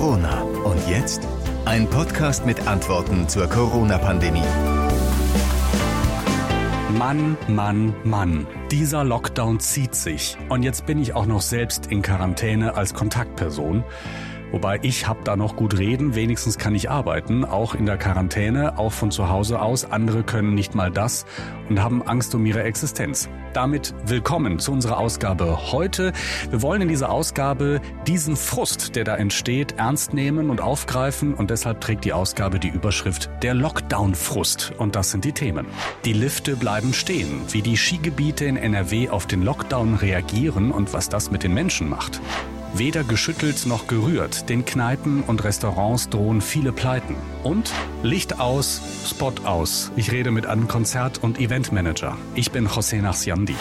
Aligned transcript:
Corona. 0.00 0.40
Und 0.64 0.88
jetzt 0.88 1.28
ein 1.66 1.86
Podcast 1.86 2.46
mit 2.46 2.66
Antworten 2.66 3.28
zur 3.28 3.46
Corona-Pandemie. 3.46 4.40
Mann, 6.96 7.36
Mann, 7.48 7.94
Mann. 8.02 8.46
Dieser 8.70 9.04
Lockdown 9.04 9.60
zieht 9.60 9.94
sich. 9.94 10.38
Und 10.48 10.62
jetzt 10.62 10.86
bin 10.86 10.98
ich 11.02 11.14
auch 11.14 11.26
noch 11.26 11.42
selbst 11.42 11.88
in 11.88 12.00
Quarantäne 12.00 12.76
als 12.76 12.94
Kontaktperson. 12.94 13.84
Wobei 14.52 14.80
ich 14.82 15.06
hab 15.06 15.24
da 15.24 15.36
noch 15.36 15.54
gut 15.54 15.78
reden, 15.78 16.14
wenigstens 16.14 16.58
kann 16.58 16.74
ich 16.74 16.90
arbeiten, 16.90 17.44
auch 17.44 17.74
in 17.74 17.86
der 17.86 17.96
Quarantäne, 17.96 18.78
auch 18.78 18.92
von 18.92 19.10
zu 19.10 19.28
Hause 19.28 19.60
aus. 19.62 19.90
Andere 19.90 20.24
können 20.24 20.54
nicht 20.54 20.74
mal 20.74 20.90
das 20.90 21.24
und 21.68 21.82
haben 21.82 22.02
Angst 22.02 22.34
um 22.34 22.44
ihre 22.44 22.64
Existenz. 22.64 23.28
Damit 23.52 23.94
willkommen 24.06 24.58
zu 24.58 24.72
unserer 24.72 24.98
Ausgabe 24.98 25.72
heute. 25.72 26.12
Wir 26.50 26.62
wollen 26.62 26.82
in 26.82 26.88
dieser 26.88 27.10
Ausgabe 27.10 27.80
diesen 28.06 28.36
Frust, 28.36 28.96
der 28.96 29.04
da 29.04 29.16
entsteht, 29.16 29.74
ernst 29.78 30.14
nehmen 30.14 30.50
und 30.50 30.60
aufgreifen 30.60 31.34
und 31.34 31.50
deshalb 31.50 31.80
trägt 31.80 32.04
die 32.04 32.12
Ausgabe 32.12 32.58
die 32.58 32.68
Überschrift 32.68 33.30
Der 33.42 33.54
Lockdown-Frust 33.54 34.72
und 34.78 34.96
das 34.96 35.10
sind 35.10 35.24
die 35.24 35.32
Themen. 35.32 35.66
Die 36.04 36.12
Lifte 36.12 36.56
bleiben 36.56 36.92
stehen, 36.92 37.42
wie 37.50 37.62
die 37.62 37.76
Skigebiete 37.76 38.44
in 38.44 38.56
NRW 38.56 39.10
auf 39.10 39.26
den 39.26 39.42
Lockdown 39.42 39.94
reagieren 39.94 40.70
und 40.70 40.92
was 40.92 41.08
das 41.08 41.30
mit 41.30 41.42
den 41.42 41.54
Menschen 41.54 41.88
macht. 41.88 42.20
Weder 42.72 43.02
geschüttelt 43.02 43.66
noch 43.66 43.88
gerührt. 43.88 44.48
Den 44.48 44.64
Kneipen 44.64 45.22
und 45.22 45.42
Restaurants 45.42 46.08
drohen 46.08 46.40
viele 46.40 46.72
Pleiten. 46.72 47.16
Und 47.42 47.72
Licht 48.02 48.38
aus, 48.38 48.80
Spot 49.08 49.32
aus. 49.44 49.90
Ich 49.96 50.12
rede 50.12 50.30
mit 50.30 50.46
einem 50.46 50.68
Konzert- 50.68 51.18
und 51.22 51.40
Eventmanager. 51.40 52.16
Ich 52.36 52.52
bin 52.52 52.68
José 52.68 53.02
Nachsiandi. 53.02 53.56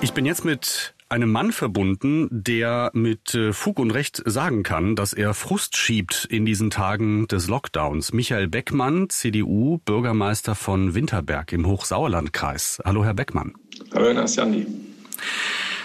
Ich 0.00 0.12
bin 0.12 0.24
jetzt 0.24 0.44
mit 0.44 0.94
einem 1.08 1.32
Mann 1.32 1.50
verbunden, 1.52 2.28
der 2.30 2.90
mit 2.94 3.34
äh, 3.34 3.52
Fug 3.52 3.78
und 3.78 3.90
Recht 3.90 4.22
sagen 4.24 4.62
kann, 4.62 4.94
dass 4.96 5.12
er 5.12 5.34
Frust 5.34 5.76
schiebt 5.76 6.26
in 6.30 6.46
diesen 6.46 6.70
Tagen 6.70 7.26
des 7.26 7.48
Lockdowns. 7.48 8.12
Michael 8.12 8.48
Beckmann, 8.48 9.08
CDU, 9.10 9.78
Bürgermeister 9.84 10.54
von 10.54 10.94
Winterberg 10.94 11.52
im 11.52 11.66
Hochsauerlandkreis. 11.66 12.80
Hallo, 12.84 13.04
Herr 13.04 13.14
Beckmann. 13.14 13.54
Hallo, 13.92 14.06
Herr 14.06 14.14
Nachsiandi. 14.14 14.66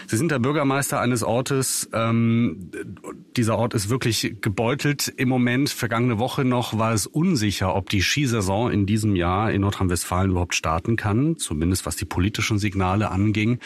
Sie 0.09 0.17
sind 0.17 0.31
der 0.31 0.39
Bürgermeister 0.39 0.99
eines 0.99 1.21
Ortes. 1.21 1.87
Ähm, 1.93 2.71
dieser 3.37 3.59
Ort 3.59 3.75
ist 3.75 3.89
wirklich 3.89 4.37
gebeutelt 4.41 5.13
im 5.17 5.29
Moment. 5.29 5.69
Vergangene 5.69 6.17
Woche 6.17 6.43
noch 6.45 6.79
war 6.79 6.95
es 6.95 7.05
unsicher, 7.05 7.75
ob 7.75 7.91
die 7.91 8.01
Skisaison 8.01 8.71
in 8.71 8.87
diesem 8.87 9.15
Jahr 9.15 9.51
in 9.51 9.61
Nordrhein-Westfalen 9.61 10.31
überhaupt 10.31 10.55
starten 10.55 10.95
kann, 10.95 11.37
zumindest 11.37 11.85
was 11.85 11.95
die 11.95 12.05
politischen 12.05 12.57
Signale 12.57 13.11
anging. 13.11 13.59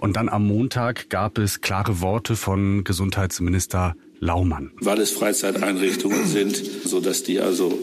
Und 0.00 0.16
dann 0.16 0.30
am 0.30 0.46
Montag 0.46 1.10
gab 1.10 1.36
es 1.36 1.60
klare 1.60 2.00
Worte 2.00 2.34
von 2.34 2.84
Gesundheitsminister 2.84 3.94
Laumann. 4.20 4.70
Weil 4.80 5.02
es 5.02 5.10
Freizeiteinrichtungen 5.10 6.24
sind, 6.24 6.56
sodass 6.56 7.24
die 7.24 7.40
also 7.40 7.78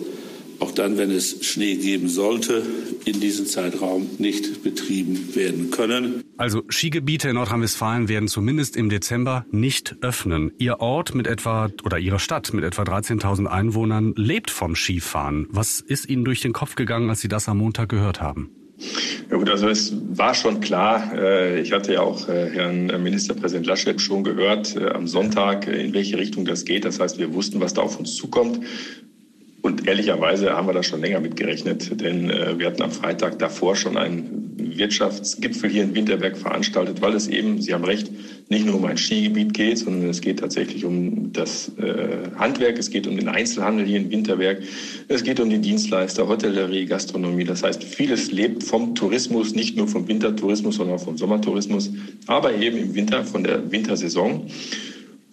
auch 0.62 0.72
dann, 0.72 0.98
wenn 0.98 1.12
es 1.12 1.46
Schnee 1.46 1.76
geben 1.76 2.08
sollte, 2.08 2.64
in 3.06 3.20
diesem 3.20 3.46
Zeitraum 3.46 4.08
nicht 4.20 4.64
betrieben 4.64 5.36
werden 5.36 5.72
können. 5.72 6.24
Also 6.38 6.64
Skigebiete 6.70 7.30
in 7.30 7.36
Nordrhein-Westfalen 7.36 8.08
werden 8.08 8.28
zumindest 8.28 8.78
im 8.78 8.90
Dezember 8.90 9.46
nicht 9.52 9.98
öffnen. 10.02 10.52
Ihr 10.58 10.80
Ort 10.80 11.16
mit 11.16 11.28
etwa 11.28 11.70
oder 11.84 11.98
Ihre 11.98 12.20
Stadt 12.20 12.54
mit 12.54 12.64
etwa 12.64 12.84
13.000 12.84 13.48
Einwohnern 13.48 14.14
lebt 14.16 14.52
vom 14.52 14.76
Skifahren. 14.76 15.48
Was 15.50 15.80
ist 15.80 16.08
Ihnen 16.10 16.26
durch 16.26 16.42
den 16.42 16.54
Kopf 16.54 16.76
gegangen, 16.76 17.10
als 17.10 17.22
Sie 17.22 17.28
das 17.28 17.50
am 17.50 17.58
Montag 17.58 17.90
gehört 17.90 18.22
haben? 18.22 18.52
Ja 19.30 19.38
gut, 19.38 19.50
also 19.50 19.70
es 19.70 19.94
war 20.10 20.34
schon 20.34 20.60
klar. 20.60 21.14
Äh, 21.16 21.62
ich 21.62 21.72
hatte 21.72 21.94
ja 21.94 22.02
auch 22.02 22.28
äh, 22.28 22.50
Herrn 22.50 22.88
Ministerpräsident 23.02 23.66
Laschet 23.68 24.02
schon 24.02 24.24
gehört 24.24 24.76
äh, 24.76 24.90
am 24.90 25.08
Sonntag, 25.08 25.68
in 25.68 25.94
welche 25.94 26.18
Richtung 26.18 26.46
das 26.46 26.66
geht. 26.66 26.86
Das 26.86 27.00
heißt, 27.00 27.20
wir 27.20 27.34
wussten, 27.34 27.62
was 27.62 27.74
da 27.74 27.82
auf 27.82 28.00
uns 28.00 28.16
zukommt. 28.16 28.60
Und 29.62 29.88
ehrlicherweise 29.88 30.54
haben 30.54 30.68
wir 30.68 30.74
da 30.74 30.82
schon 30.82 31.02
länger 31.02 31.20
mit 31.20 31.36
gerechnet, 31.36 32.02
denn 32.02 32.30
äh, 32.30 32.58
wir 32.58 32.66
hatten 32.66 32.82
am 32.82 32.92
Freitag 32.92 33.38
davor 33.38 33.76
schon 33.76 33.96
einen 33.96 34.52
Wirtschaftsgipfel 34.58 35.70
hier 35.70 35.84
in 35.84 35.94
Winterberg 35.94 36.38
veranstaltet, 36.38 37.02
weil 37.02 37.14
es 37.14 37.28
eben, 37.28 37.62
Sie 37.62 37.74
haben 37.74 37.84
recht, 37.84 38.12
nicht 38.50 38.66
nur 38.66 38.76
um 38.76 38.86
ein 38.86 38.98
Skigebiet 38.98 39.54
geht, 39.54 39.78
sondern 39.78 40.10
es 40.10 40.22
geht 40.22 40.40
tatsächlich 40.40 40.84
um 40.84 41.32
das 41.32 41.72
äh, 41.78 42.30
Handwerk, 42.38 42.78
es 42.80 42.90
geht 42.90 43.08
um 43.08 43.16
den 43.16 43.28
Einzelhandel 43.28 43.86
hier 43.86 43.98
in 43.98 44.10
Winterberg, 44.10 44.64
es 45.08 45.24
geht 45.24 45.40
um 45.40 45.50
die 45.50 45.60
Dienstleister, 45.60 46.28
Hotellerie, 46.28 46.86
Gastronomie. 46.86 47.44
Das 47.44 47.64
heißt, 47.64 47.84
vieles 47.84 48.32
lebt 48.32 48.64
vom 48.64 48.96
Tourismus, 48.96 49.54
nicht 49.54 49.78
nur 49.78 49.88
vom 49.88 50.08
Wintertourismus, 50.08 50.76
sondern 50.76 50.98
auch 50.98 51.04
vom 51.04 51.18
Sommertourismus, 51.18 51.92
aber 52.28 52.56
eben 52.56 52.78
im 52.78 52.96
Winter 52.96 53.24
von 53.24 53.44
der 53.44 53.72
Wintersaison. 53.72 54.48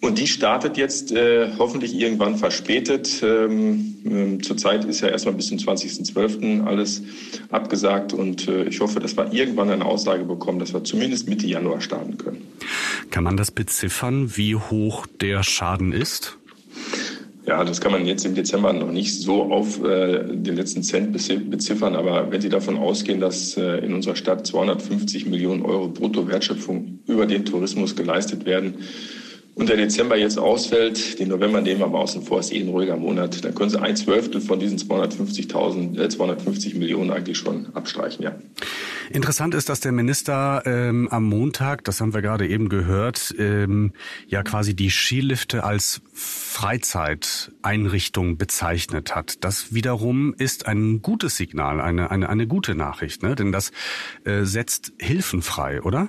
Und 0.01 0.17
die 0.17 0.27
startet 0.27 0.77
jetzt 0.77 1.11
äh, 1.11 1.49
hoffentlich 1.57 1.93
irgendwann 1.93 2.37
verspätet. 2.37 3.21
Ähm, 3.21 3.95
ähm, 4.05 4.43
zurzeit 4.43 4.85
ist 4.85 5.01
ja 5.01 5.09
erstmal 5.09 5.35
bis 5.35 5.47
zum 5.47 5.57
20.12. 5.57 6.65
alles 6.65 7.03
abgesagt 7.49 8.13
und 8.13 8.47
äh, 8.47 8.63
ich 8.63 8.79
hoffe, 8.79 9.01
dass 9.01 9.17
wir 9.17 9.33
irgendwann 9.33 9.69
eine 9.69 9.83
Aussage 9.83 10.23
bekommen, 10.23 10.59
dass 10.59 10.73
wir 10.73 10.85
zumindest 10.85 11.27
Mitte 11.27 11.47
Januar 11.47 11.81
starten 11.81 12.17
können. 12.17 12.47
Kann 13.11 13.25
man 13.25 13.35
das 13.35 13.51
beziffern, 13.51 14.37
wie 14.37 14.55
hoch 14.55 15.05
der 15.19 15.43
Schaden 15.43 15.91
ist? 15.91 16.37
Ja, 17.45 17.65
das 17.65 17.81
kann 17.81 17.91
man 17.91 18.05
jetzt 18.05 18.25
im 18.25 18.35
Dezember 18.35 18.71
noch 18.71 18.91
nicht 18.91 19.19
so 19.19 19.43
auf 19.51 19.83
äh, 19.83 20.23
den 20.23 20.55
letzten 20.55 20.83
Cent 20.83 21.11
beziffern, 21.11 21.95
aber 21.95 22.31
wenn 22.31 22.41
Sie 22.41 22.49
davon 22.49 22.77
ausgehen, 22.77 23.19
dass 23.19 23.57
äh, 23.57 23.79
in 23.79 23.93
unserer 23.93 24.15
Stadt 24.15 24.45
250 24.45 25.25
Millionen 25.25 25.63
Euro 25.63 25.87
Bruttowertschöpfung 25.87 26.99
über 27.07 27.25
den 27.25 27.45
Tourismus 27.45 27.95
geleistet 27.95 28.45
werden, 28.45 28.75
und 29.59 29.67
der 29.67 29.75
Dezember 29.75 30.15
jetzt 30.15 30.39
ausfällt, 30.39 31.19
den 31.19 31.27
November 31.27 31.59
nehmen 31.59 31.81
wir 31.81 31.87
mal 31.87 31.99
außen 31.99 32.23
vor, 32.23 32.39
ist 32.39 32.53
eh 32.53 32.61
ein 32.61 32.69
ruhiger 32.69 32.95
Monat, 32.95 33.43
dann 33.43 33.53
können 33.53 33.69
Sie 33.69 33.77
ein 33.79 33.97
Zwölftel 33.97 34.39
von 34.39 34.57
diesen 34.59 34.77
250.000, 34.77 35.99
äh, 35.99 36.07
250 36.07 36.75
Millionen 36.75 37.11
eigentlich 37.11 37.37
schon 37.37 37.67
abstreichen, 37.75 38.23
ja. 38.23 38.37
Interessant 39.11 39.55
ist, 39.55 39.69
dass 39.69 39.79
der 39.81 39.91
Minister 39.91 40.61
ähm, 40.65 41.09
am 41.09 41.25
Montag, 41.25 41.83
das 41.83 41.99
haben 41.99 42.13
wir 42.13 42.21
gerade 42.21 42.47
eben 42.47 42.69
gehört, 42.69 43.35
ähm, 43.37 43.91
ja 44.27 44.43
quasi 44.43 44.73
die 44.75 44.91
Skilifte 44.91 45.65
als 45.65 46.01
Freizeiteinrichtung 46.13 48.37
bezeichnet 48.37 49.13
hat. 49.15 49.43
Das 49.43 49.73
wiederum 49.73 50.33
ist 50.37 50.67
ein 50.67 51.01
gutes 51.01 51.35
Signal, 51.35 51.81
eine, 51.81 52.11
eine, 52.11 52.29
eine 52.29 52.47
gute 52.47 52.75
Nachricht, 52.75 53.23
ne? 53.23 53.35
denn 53.35 53.51
das 53.51 53.71
äh, 54.23 54.43
setzt 54.43 54.93
Hilfen 54.99 55.41
frei, 55.41 55.81
oder? 55.81 56.07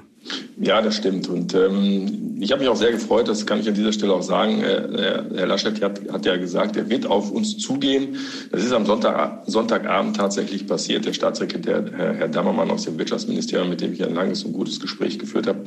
Ja, 0.59 0.83
das 0.83 0.97
stimmt. 0.97 1.29
Und 1.29 1.55
ähm, 1.55 2.37
ich 2.41 2.53
habe 2.53 2.61
mich 2.61 2.69
auch 2.69 2.77
sehr 2.77 2.93
gefreut, 2.93 3.29
das 3.29 3.47
kann 3.47 3.61
ich 3.61 3.69
an 3.69 3.75
dieser 3.75 3.93
Stelle 3.93 4.13
auch 4.13 4.23
sagen. 4.23 4.63
Äh, 4.63 5.23
Herr 5.35 5.47
Laschet 5.47 5.83
hat, 5.83 6.01
hat 6.13 6.27
ja 6.27 6.37
gesagt, 6.37 6.77
er 6.77 6.91
wird 6.91 7.07
auf 7.07 7.31
uns 7.31 7.57
zugehen. 7.57 8.19
Das 8.53 8.63
ist 8.63 8.73
am 8.73 8.85
Sonntag, 8.85 9.45
Sonntagabend 9.47 10.17
tatsächlich 10.17 10.67
passiert. 10.67 11.07
Der 11.07 11.15
Staatssekretär 11.15 11.85
Herr, 11.97 12.15
Herr 12.15 12.29
Dammermann 12.29 12.71
aus 12.71 12.85
dem 12.85 12.99
Wirtschaftsministerium, 12.99 13.71
mit 13.71 13.81
dem 13.81 13.95
ich 13.95 14.05
ein 14.05 14.15
langes 14.15 14.45
und 14.45 14.53
gutes 14.53 14.81
Gespräch 14.81 15.19
geführt 15.19 15.47
habe. 15.47 15.61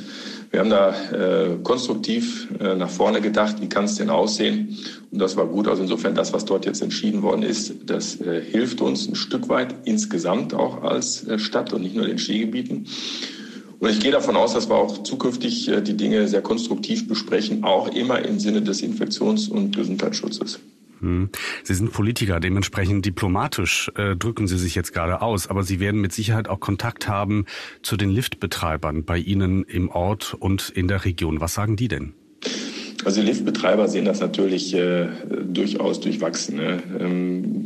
Wir 0.52 0.60
haben 0.60 0.70
da 0.70 0.94
äh, 1.12 1.58
konstruktiv 1.64 2.50
äh, 2.60 2.76
nach 2.76 2.90
vorne 2.90 3.22
gedacht, 3.22 3.56
wie 3.62 3.70
kann 3.70 3.86
es 3.86 3.96
denn 3.96 4.12
aussehen? 4.12 4.78
Und 5.12 5.20
das 5.20 5.36
war 5.36 5.48
gut. 5.48 5.68
Also 5.68 5.82
insofern 5.82 6.14
das, 6.14 6.34
was 6.34 6.46
dort 6.46 6.66
jetzt 6.66 6.84
entschieden 6.84 7.24
worden 7.24 7.42
ist, 7.42 7.74
das 7.88 8.22
äh, 8.22 8.42
hilft 8.42 8.82
uns 8.82 9.08
ein 9.08 9.16
Stück 9.16 9.50
weit 9.50 9.74
insgesamt 9.86 10.54
auch 10.54 10.84
als 10.84 11.28
äh, 11.28 11.40
Stadt 11.40 11.74
und 11.74 11.82
nicht 11.82 11.96
nur 11.96 12.06
den 12.06 12.20
Skigebieten. 12.20 12.86
Und 13.84 13.90
ich 13.90 14.00
gehe 14.00 14.12
davon 14.14 14.38
aus, 14.38 14.54
dass 14.54 14.70
wir 14.70 14.76
auch 14.76 15.04
zukünftig 15.04 15.68
äh, 15.68 15.82
die 15.82 15.98
Dinge 15.98 16.30
sehr 16.30 16.42
konstruktiv 16.42 17.06
besprechen, 17.06 17.66
auch 17.66 17.94
immer 17.94 18.24
im 18.24 18.40
Sinne 18.40 18.62
des 18.62 18.82
Infektions- 18.82 19.50
und 19.50 19.76
Gesundheitsschutzes. 19.76 20.62
Hm. 21.02 21.28
Sie 21.64 21.74
sind 21.74 21.92
Politiker, 21.92 22.40
dementsprechend 22.40 23.06
diplomatisch 23.06 23.92
äh, 23.98 24.16
drücken 24.16 24.48
Sie 24.48 24.58
sich 24.58 24.74
jetzt 24.74 24.94
gerade 24.94 25.22
aus, 25.22 25.48
aber 25.48 25.64
Sie 25.64 25.82
werden 25.82 26.00
mit 26.00 26.14
Sicherheit 26.14 26.48
auch 26.48 26.62
Kontakt 26.62 27.10
haben 27.10 27.44
zu 27.82 27.98
den 27.98 28.10
Liftbetreibern 28.10 29.04
bei 29.04 29.18
Ihnen 29.18 29.64
im 29.64 29.90
Ort 29.90 30.34
und 30.34 30.70
in 30.70 30.88
der 30.88 31.04
Region. 31.04 31.42
Was 31.42 31.54
sagen 31.54 31.76
die 31.76 31.90
denn? 31.90 32.14
Also 33.04 33.20
die 33.20 33.28
Liftbetreiber 33.28 33.90
sehen 33.90 34.06
das 34.06 34.22
natürlich 34.22 34.74
äh, 34.74 35.08
durchaus 35.46 36.00
durchwachsen. 36.00 36.56
Ne? 36.56 36.82
Ähm, 37.02 37.63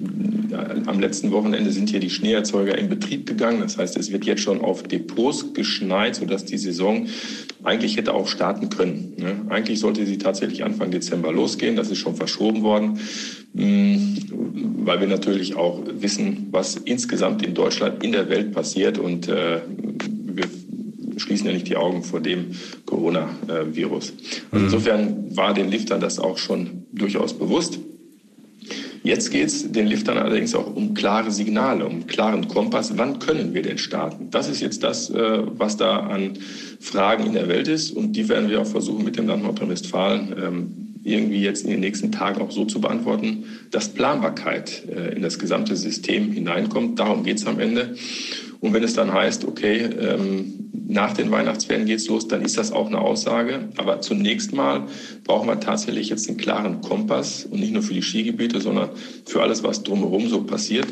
am 0.53 0.99
letzten 0.99 1.31
Wochenende 1.31 1.71
sind 1.71 1.89
hier 1.89 1.99
die 1.99 2.09
Schneeerzeuger 2.09 2.77
in 2.77 2.89
Betrieb 2.89 3.25
gegangen. 3.25 3.61
Das 3.61 3.77
heißt, 3.77 3.97
es 3.97 4.11
wird 4.11 4.25
jetzt 4.25 4.41
schon 4.41 4.61
auf 4.61 4.83
Depots 4.83 5.53
geschneit, 5.53 6.15
sodass 6.15 6.45
die 6.45 6.57
Saison 6.57 7.07
eigentlich 7.63 7.97
hätte 7.97 8.13
auch 8.13 8.27
starten 8.27 8.69
können. 8.69 9.13
Ne? 9.17 9.41
Eigentlich 9.49 9.79
sollte 9.79 10.05
sie 10.05 10.17
tatsächlich 10.17 10.63
Anfang 10.63 10.91
Dezember 10.91 11.31
losgehen. 11.31 11.75
Das 11.75 11.89
ist 11.89 11.97
schon 11.97 12.15
verschoben 12.15 12.63
worden, 12.63 12.99
mm, 13.53 13.95
weil 14.85 14.99
wir 14.99 15.07
natürlich 15.07 15.55
auch 15.55 15.83
wissen, 15.85 16.47
was 16.51 16.75
insgesamt 16.75 17.45
in 17.45 17.53
Deutschland, 17.53 18.03
in 18.03 18.11
der 18.11 18.29
Welt 18.29 18.51
passiert. 18.51 18.97
Und 18.97 19.27
äh, 19.27 19.61
schließen 21.17 21.47
ja 21.47 21.53
nicht 21.53 21.67
die 21.67 21.75
Augen 21.75 22.03
vor 22.03 22.21
dem 22.21 22.51
Coronavirus. 22.85 24.13
Also 24.51 24.65
insofern 24.65 25.35
war 25.35 25.53
den 25.53 25.69
Liftern 25.69 25.99
das 25.99 26.19
auch 26.19 26.37
schon 26.37 26.85
durchaus 26.91 27.33
bewusst. 27.33 27.79
Jetzt 29.07 29.31
geht 29.31 29.47
es 29.47 29.71
den 29.71 29.87
Liftern 29.87 30.17
allerdings 30.17 30.53
auch 30.53 30.75
um 30.75 30.93
klare 30.93 31.31
Signale, 31.31 31.85
um 31.85 32.07
klaren 32.07 32.49
Kompass. 32.49 32.97
Wann 32.97 33.19
können 33.19 33.53
wir 33.53 33.61
denn 33.61 33.77
starten? 33.77 34.27
Das 34.31 34.49
ist 34.49 34.59
jetzt 34.59 34.83
das, 34.83 35.09
äh, 35.09 35.43
was 35.45 35.77
da 35.77 35.99
an 35.99 36.33
Fragen 36.81 37.25
in 37.25 37.31
der 37.31 37.47
Welt 37.47 37.69
ist. 37.69 37.91
Und 37.91 38.17
die 38.17 38.27
werden 38.27 38.49
wir 38.49 38.59
auch 38.59 38.67
versuchen, 38.67 39.05
mit 39.05 39.15
dem 39.15 39.27
Land 39.27 39.43
Nordrhein-Westfalen 39.43 40.35
ähm, 40.37 40.71
irgendwie 41.05 41.39
jetzt 41.39 41.63
in 41.63 41.71
den 41.71 41.79
nächsten 41.79 42.11
Tagen 42.11 42.41
auch 42.41 42.51
so 42.51 42.65
zu 42.65 42.81
beantworten, 42.81 43.45
dass 43.71 43.87
Planbarkeit 43.87 44.83
äh, 44.89 45.15
in 45.15 45.21
das 45.21 45.39
gesamte 45.39 45.77
System 45.77 46.33
hineinkommt. 46.33 46.99
Darum 46.99 47.23
geht 47.23 47.37
es 47.37 47.47
am 47.47 47.61
Ende. 47.61 47.95
Und 48.59 48.73
wenn 48.73 48.83
es 48.83 48.93
dann 48.93 49.13
heißt, 49.13 49.45
okay, 49.45 49.83
ähm, 50.01 50.66
nach 50.89 51.13
den 51.13 51.31
Weihnachtsferien 51.31 51.85
geht's 51.85 52.07
los, 52.07 52.27
dann 52.27 52.41
ist 52.41 52.57
das 52.57 52.71
auch 52.71 52.87
eine 52.87 52.99
Aussage. 52.99 53.69
Aber 53.75 53.99
zunächst 53.99 54.53
mal 54.53 54.87
brauchen 55.25 55.47
wir 55.47 55.59
tatsächlich 55.59 56.09
jetzt 56.09 56.29
einen 56.29 56.37
klaren 56.37 56.81
Kompass 56.81 57.45
und 57.45 57.59
nicht 57.59 57.73
nur 57.73 57.83
für 57.83 57.93
die 57.93 58.01
Skigebiete, 58.01 58.61
sondern 58.61 58.89
für 59.25 59.41
alles, 59.41 59.63
was 59.63 59.83
drumherum 59.83 60.29
so 60.29 60.43
passiert. 60.43 60.87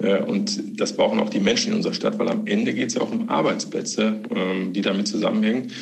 Äh, 0.00 0.22
und 0.22 0.78
das 0.78 0.94
brauchen 0.94 1.18
auch 1.18 1.30
die 1.30 1.40
Menschen 1.40 1.70
in 1.70 1.78
unserer 1.78 1.94
Stadt, 1.94 2.18
weil 2.18 2.28
am 2.28 2.46
Ende 2.46 2.74
geht's 2.74 2.94
ja 2.94 3.00
auch 3.00 3.10
um 3.10 3.30
Arbeitsplätze, 3.30 4.20
ähm, 4.34 4.72
die 4.74 4.82
damit 4.82 5.08
zusammenhängen. 5.08 5.72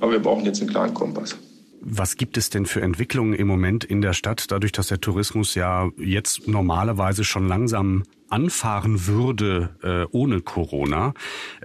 Aber 0.00 0.12
wir 0.12 0.20
brauchen 0.20 0.44
jetzt 0.44 0.60
einen 0.60 0.70
klaren 0.70 0.94
Kompass. 0.94 1.36
Was 1.80 2.16
gibt 2.16 2.36
es 2.36 2.50
denn 2.50 2.66
für 2.66 2.80
Entwicklungen 2.80 3.34
im 3.34 3.46
Moment 3.46 3.84
in 3.84 4.00
der 4.00 4.12
Stadt, 4.12 4.50
dadurch, 4.50 4.72
dass 4.72 4.88
der 4.88 5.00
Tourismus 5.00 5.54
ja 5.54 5.90
jetzt 5.96 6.48
normalerweise 6.48 7.24
schon 7.24 7.46
langsam 7.46 8.04
anfahren 8.28 9.06
würde 9.06 9.76
äh, 9.82 10.06
ohne 10.10 10.40
Corona? 10.40 11.14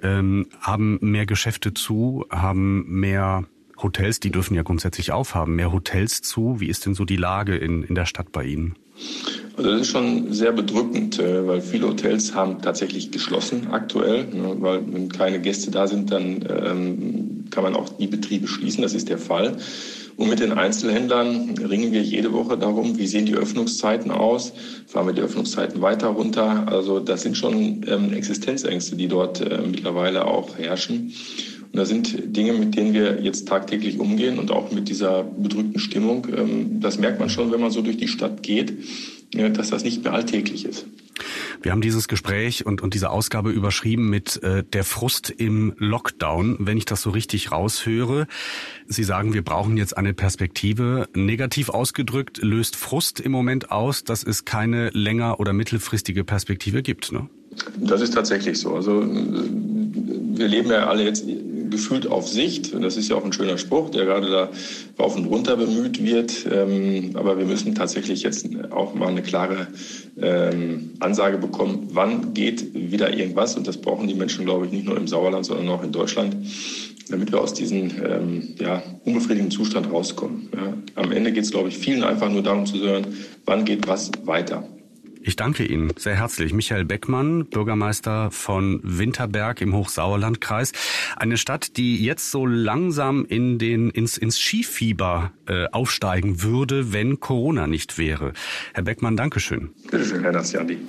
Ähm, 0.02 0.48
haben 0.60 1.00
mehr 1.02 1.26
Geschäfte 1.26 1.74
zu, 1.74 2.26
haben 2.30 2.86
mehr 2.88 3.46
Hotels, 3.78 4.20
die 4.20 4.32
dürfen 4.32 4.56
ja 4.56 4.64
grundsätzlich 4.64 5.12
aufhaben, 5.12 5.56
mehr 5.56 5.72
Hotels 5.72 6.22
zu. 6.22 6.60
Wie 6.60 6.68
ist 6.68 6.86
denn 6.86 6.94
so 6.94 7.06
die 7.06 7.16
Lage 7.16 7.56
in, 7.56 7.84
in 7.84 7.96
der 7.96 8.06
Stadt 8.06 8.32
bei 8.32 8.44
Ihnen? 8.44 8.76
Also 9.62 9.74
das 9.74 9.82
ist 9.82 9.92
schon 9.92 10.34
sehr 10.34 10.52
bedrückend, 10.54 11.20
äh, 11.20 11.48
weil 11.48 11.62
viele 11.62 11.88
Hotels 11.88 12.34
haben 12.34 12.64
tatsächlich 12.64 13.12
geschlossen 13.12 13.68
aktuell, 13.70 14.26
ne, 14.26 14.56
weil 14.58 14.82
wenn 14.92 15.08
keine 15.08 15.40
Gäste 15.40 15.70
da 15.70 15.86
sind, 15.86 16.12
dann 16.12 16.44
ähm, 16.50 17.46
kann 17.52 17.64
man 17.64 17.76
auch 17.76 17.90
die 17.90 18.08
Betriebe 18.08 18.48
schließen. 18.48 18.82
Das 18.82 18.96
ist 18.96 19.10
der 19.10 19.20
Fall. 19.20 19.58
Und 20.18 20.30
mit 20.30 20.40
den 20.40 20.52
Einzelhändlern 20.52 21.56
ringen 21.60 21.92
wir 21.92 22.02
jede 22.02 22.34
Woche 22.34 22.58
darum, 22.58 22.98
wie 22.98 23.06
sehen 23.06 23.28
die 23.28 23.36
Öffnungszeiten 23.36 24.10
aus, 24.10 24.52
fahren 24.88 25.06
wir 25.06 25.14
die 25.14 25.22
Öffnungszeiten 25.22 25.80
weiter 25.80 26.08
runter. 26.08 26.68
Also 26.68 27.00
das 27.00 27.22
sind 27.22 27.38
schon 27.38 27.86
ähm, 27.88 28.14
Existenzängste, 28.14 28.96
die 28.96 29.08
dort 29.08 29.42
äh, 29.42 29.60
mittlerweile 29.64 30.26
auch 30.26 30.58
herrschen. 30.58 31.14
Und 31.72 31.78
da 31.78 31.86
sind 31.86 32.36
Dinge, 32.36 32.54
mit 32.54 32.76
denen 32.76 32.94
wir 32.94 33.22
jetzt 33.22 33.48
tagtäglich 33.48 34.00
umgehen 34.00 34.40
und 34.40 34.50
auch 34.50 34.72
mit 34.72 34.90
dieser 34.90 35.24
bedrückten 35.24 35.80
Stimmung. 35.80 36.26
Ähm, 36.36 36.80
das 36.80 36.98
merkt 36.98 37.20
man 37.20 37.30
schon, 37.30 37.52
wenn 37.52 37.62
man 37.62 37.70
so 37.70 37.84
durch 37.84 37.98
die 37.98 38.08
Stadt 38.08 38.42
geht, 38.42 38.74
äh, 39.36 39.50
dass 39.52 39.70
das 39.70 39.84
nicht 39.84 40.04
mehr 40.04 40.14
alltäglich 40.14 40.66
ist. 40.66 40.86
Wir 41.62 41.72
haben 41.72 41.82
dieses 41.82 42.08
Gespräch 42.08 42.66
und, 42.66 42.82
und 42.82 42.94
diese 42.94 43.12
Ausgabe 43.12 43.52
überschrieben 43.52 44.10
mit 44.10 44.42
äh, 44.42 44.64
der 44.64 44.84
Frust 44.84 45.30
im 45.30 45.74
Lockdown, 45.78 46.58
wenn 46.60 46.78
ich 46.78 46.86
das 46.86 47.02
so 47.02 47.12
richtig 47.12 47.52
raushöre. 47.52 48.28
Sie 48.88 49.04
sagen, 49.04 49.34
wir 49.34 49.44
brauchen 49.44 49.78
jetzt 49.78 49.96
eine 49.96 50.14
Perspektive. 50.14 51.08
Negativ 51.14 51.70
ausgedrückt 51.70 52.40
löst 52.42 52.76
Frust 52.76 53.20
im 53.20 53.32
Moment 53.32 53.72
aus, 53.72 54.04
dass 54.04 54.24
es 54.24 54.46
keine 54.46 54.90
länger- 54.90 55.40
oder 55.40 55.54
mittelfristige 55.54 56.24
Perspektive 56.24 56.82
gibt. 56.82 57.12
Ne? 57.12 57.30
Das 57.78 58.02
ist 58.02 58.14
tatsächlich 58.14 58.58
so. 58.60 58.76
Also 58.76 59.02
wir 59.02 60.48
leben 60.48 60.70
ja 60.72 60.88
alle 60.88 61.04
jetzt 61.04 61.26
gefühlt 61.72 62.08
auf 62.08 62.28
Sicht. 62.28 62.74
Das 62.74 62.98
ist 62.98 63.10
ja 63.10 63.16
auch 63.16 63.26
ein 63.26 63.34
schöner 63.34 63.58
Spruch, 63.58 63.90
der 63.90 64.06
gerade 64.06 64.30
da 64.30 64.50
rauf 65.00 65.16
und 65.16 65.26
runter 65.26 65.58
bemüht 65.58 66.04
wird. 66.04 66.46
Ähm, 66.52 67.12
aber 67.16 67.38
wir 67.38 67.46
müssen 67.46 67.74
tatsächlich 67.74 68.24
jetzt 68.24 68.48
auch 68.72 68.94
mal 68.94 69.08
eine 69.08 69.24
klare 69.24 69.68
ähm, 70.22 70.92
Ansage 71.00 71.38
bekommen, 71.38 71.90
wann 71.94 72.34
geht 72.34 72.74
wieder 72.74 73.18
irgendwas. 73.18 73.56
Und 73.56 73.68
das 73.68 73.78
brauchen 73.78 74.08
die 74.08 74.16
Menschen, 74.16 74.46
glaube 74.46 74.68
ich, 74.68 74.72
nicht 74.72 74.86
nur 74.86 74.98
im 74.98 75.08
Sauerland, 75.08 75.46
sondern 75.46 75.70
auch 75.70 75.84
in 75.84 75.92
Deutschland 75.92 76.36
damit 77.10 77.32
wir 77.32 77.42
aus 77.42 77.54
diesem 77.54 77.92
ähm, 78.04 78.56
ja, 78.58 78.82
unbefriedigenden 79.04 79.52
Zustand 79.52 79.92
rauskommen. 79.92 80.50
Ja. 80.56 80.74
Am 80.96 81.12
Ende 81.12 81.32
geht 81.32 81.44
es, 81.44 81.52
glaube 81.52 81.70
ich, 81.70 81.78
vielen 81.78 82.04
einfach 82.04 82.30
nur 82.30 82.42
darum 82.42 82.66
zu 82.66 82.80
hören, 82.80 83.08
wann 83.46 83.66
geht 83.66 83.88
was 83.88 84.12
weiter. 84.24 84.64
Ich 85.24 85.36
danke 85.36 85.66
Ihnen 85.66 85.94
sehr 85.98 86.16
herzlich. 86.16 86.52
Michael 86.52 86.84
Beckmann, 86.86 87.46
Bürgermeister 87.46 88.32
von 88.32 88.80
Winterberg 88.84 89.62
im 89.62 89.76
Hochsauerlandkreis. 89.76 90.72
Eine 91.16 91.38
Stadt, 91.38 91.78
die 91.78 92.04
jetzt 92.04 92.32
so 92.32 92.46
langsam 92.48 93.26
in 93.26 93.60
den, 93.60 93.92
ins, 93.92 94.18
ins 94.18 94.40
Skifieber 94.40 95.32
äh, 95.48 95.68
aufsteigen 95.72 96.42
würde, 96.42 96.92
wenn 96.92 97.20
Corona 97.20 97.68
nicht 97.68 98.00
wäre. 98.00 98.34
Herr 98.74 98.84
Beckmann, 98.84 99.16
Dankeschön. 99.16 99.70
Bitte 99.92 100.06
schön, 100.06 100.22
Herr 100.24 100.32
Nassiandi. 100.32 100.80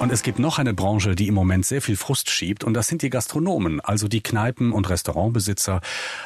Und 0.00 0.12
es 0.12 0.22
gibt 0.22 0.38
noch 0.38 0.58
eine 0.58 0.74
Branche, 0.74 1.14
die 1.14 1.28
im 1.28 1.34
Moment 1.34 1.64
sehr 1.64 1.80
viel 1.80 1.96
Frust 1.96 2.28
schiebt, 2.28 2.62
und 2.62 2.74
das 2.74 2.88
sind 2.88 3.00
die 3.00 3.10
Gastronomen, 3.10 3.80
also 3.80 4.06
die 4.06 4.22
Kneipen- 4.22 4.72
und 4.72 4.90
Restaurantbesitzer, 4.90 5.80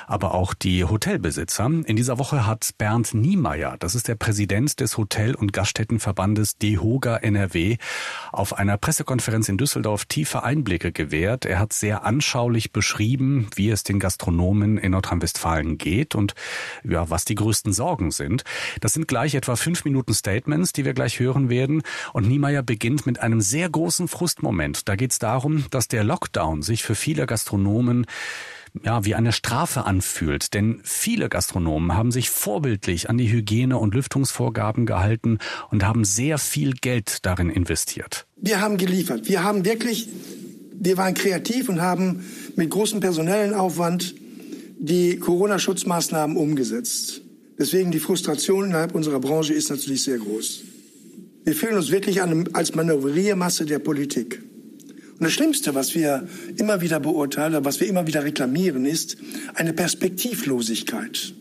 aber 0.08 0.34
auch 0.34 0.54
die 0.54 0.84
Hotelbesitzer. 0.84 1.66
In 1.66 1.94
dieser 1.94 2.18
Woche 2.18 2.44
hat 2.44 2.70
Bernd 2.78 3.14
Niemeyer, 3.14 3.76
das 3.78 3.94
ist 3.94 4.08
der 4.08 4.16
Präsident 4.16 4.80
des 4.80 4.96
Hotel- 4.96 5.36
und 5.36 5.52
Gaststättenverbandes 5.52 6.56
DEHOGA 6.56 7.18
NRW, 7.18 7.76
auf 8.32 8.58
einer 8.58 8.78
Pressekonferenz 8.78 9.48
in 9.48 9.58
Düsseldorf 9.58 10.06
tiefe 10.06 10.42
Einblicke 10.42 10.90
gewährt. 10.90 11.44
Er 11.44 11.60
hat 11.60 11.72
sehr 11.72 12.04
anschaulich 12.04 12.72
beschrieben, 12.72 13.48
wie 13.54 13.70
es 13.70 13.84
den 13.84 14.00
Gastronomen 14.00 14.78
in 14.78 14.90
Nordrhein-Westfalen 14.90 15.78
geht 15.78 16.16
und 16.16 16.34
ja, 16.82 17.10
was 17.10 17.24
die 17.26 17.36
größten 17.36 17.72
Sorgen 17.72 18.10
sind. 18.10 18.42
Das 18.80 18.94
sind 18.94 19.06
gleich 19.06 19.34
etwa 19.34 19.54
fünf 19.54 19.84
Minuten 19.84 20.14
Statements, 20.14 20.72
die 20.72 20.84
wir 20.84 20.94
gleich 20.94 21.20
hören 21.20 21.48
werden. 21.48 21.82
Und 22.12 22.26
Niemeyer 22.26 22.62
beginnt 22.62 23.06
mit 23.06 23.20
einem 23.20 23.40
sehr 23.40 23.57
sehr 23.58 23.68
großen 23.68 24.06
Frustmoment. 24.06 24.88
Da 24.88 24.94
geht 24.94 25.10
es 25.10 25.18
darum, 25.18 25.64
dass 25.72 25.88
der 25.88 26.04
Lockdown 26.04 26.62
sich 26.62 26.84
für 26.84 26.94
viele 26.94 27.26
Gastronomen 27.26 28.06
ja, 28.84 29.04
wie 29.04 29.16
eine 29.16 29.32
Strafe 29.32 29.84
anfühlt. 29.84 30.54
Denn 30.54 30.80
viele 30.84 31.28
Gastronomen 31.28 31.96
haben 31.96 32.12
sich 32.12 32.30
vorbildlich 32.30 33.10
an 33.10 33.18
die 33.18 33.28
Hygiene- 33.28 33.76
und 33.78 33.94
Lüftungsvorgaben 33.94 34.86
gehalten 34.86 35.38
und 35.72 35.84
haben 35.84 36.04
sehr 36.04 36.38
viel 36.38 36.74
Geld 36.74 37.26
darin 37.26 37.50
investiert. 37.50 38.28
Wir 38.36 38.60
haben 38.60 38.76
geliefert. 38.76 39.28
Wir 39.28 39.42
haben 39.42 39.64
wirklich, 39.64 40.08
wir 40.78 40.96
waren 40.96 41.14
kreativ 41.14 41.68
und 41.68 41.82
haben 41.82 42.24
mit 42.54 42.70
großem 42.70 43.00
personellen 43.00 43.54
Aufwand 43.54 44.14
die 44.78 45.18
Corona-Schutzmaßnahmen 45.18 46.36
umgesetzt. 46.36 47.22
Deswegen 47.58 47.90
die 47.90 47.98
Frustration 47.98 48.66
innerhalb 48.66 48.94
unserer 48.94 49.18
Branche 49.18 49.52
ist 49.52 49.68
natürlich 49.68 50.04
sehr 50.04 50.18
groß. 50.18 50.62
Wir 51.48 51.54
fühlen 51.54 51.76
uns 51.76 51.90
wirklich 51.90 52.20
an, 52.20 52.46
als 52.52 52.74
Manövriermasse 52.74 53.64
der 53.64 53.78
Politik. 53.78 54.42
Und 55.12 55.24
das 55.24 55.32
Schlimmste, 55.32 55.74
was 55.74 55.94
wir 55.94 56.28
immer 56.58 56.82
wieder 56.82 57.00
beurteilen, 57.00 57.64
was 57.64 57.80
wir 57.80 57.86
immer 57.86 58.06
wieder 58.06 58.22
reklamieren, 58.22 58.84
ist 58.84 59.16
eine 59.54 59.72
Perspektivlosigkeit. 59.72 61.32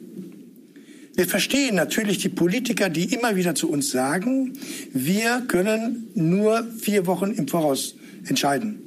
Wir 1.13 1.27
verstehen 1.27 1.75
natürlich 1.75 2.19
die 2.19 2.29
Politiker, 2.29 2.87
die 2.87 3.13
immer 3.13 3.35
wieder 3.35 3.53
zu 3.53 3.69
uns 3.69 3.89
sagen, 3.91 4.53
wir 4.93 5.43
können 5.49 6.07
nur 6.15 6.65
vier 6.79 7.05
Wochen 7.05 7.31
im 7.31 7.49
Voraus 7.49 7.97
entscheiden. 8.29 8.79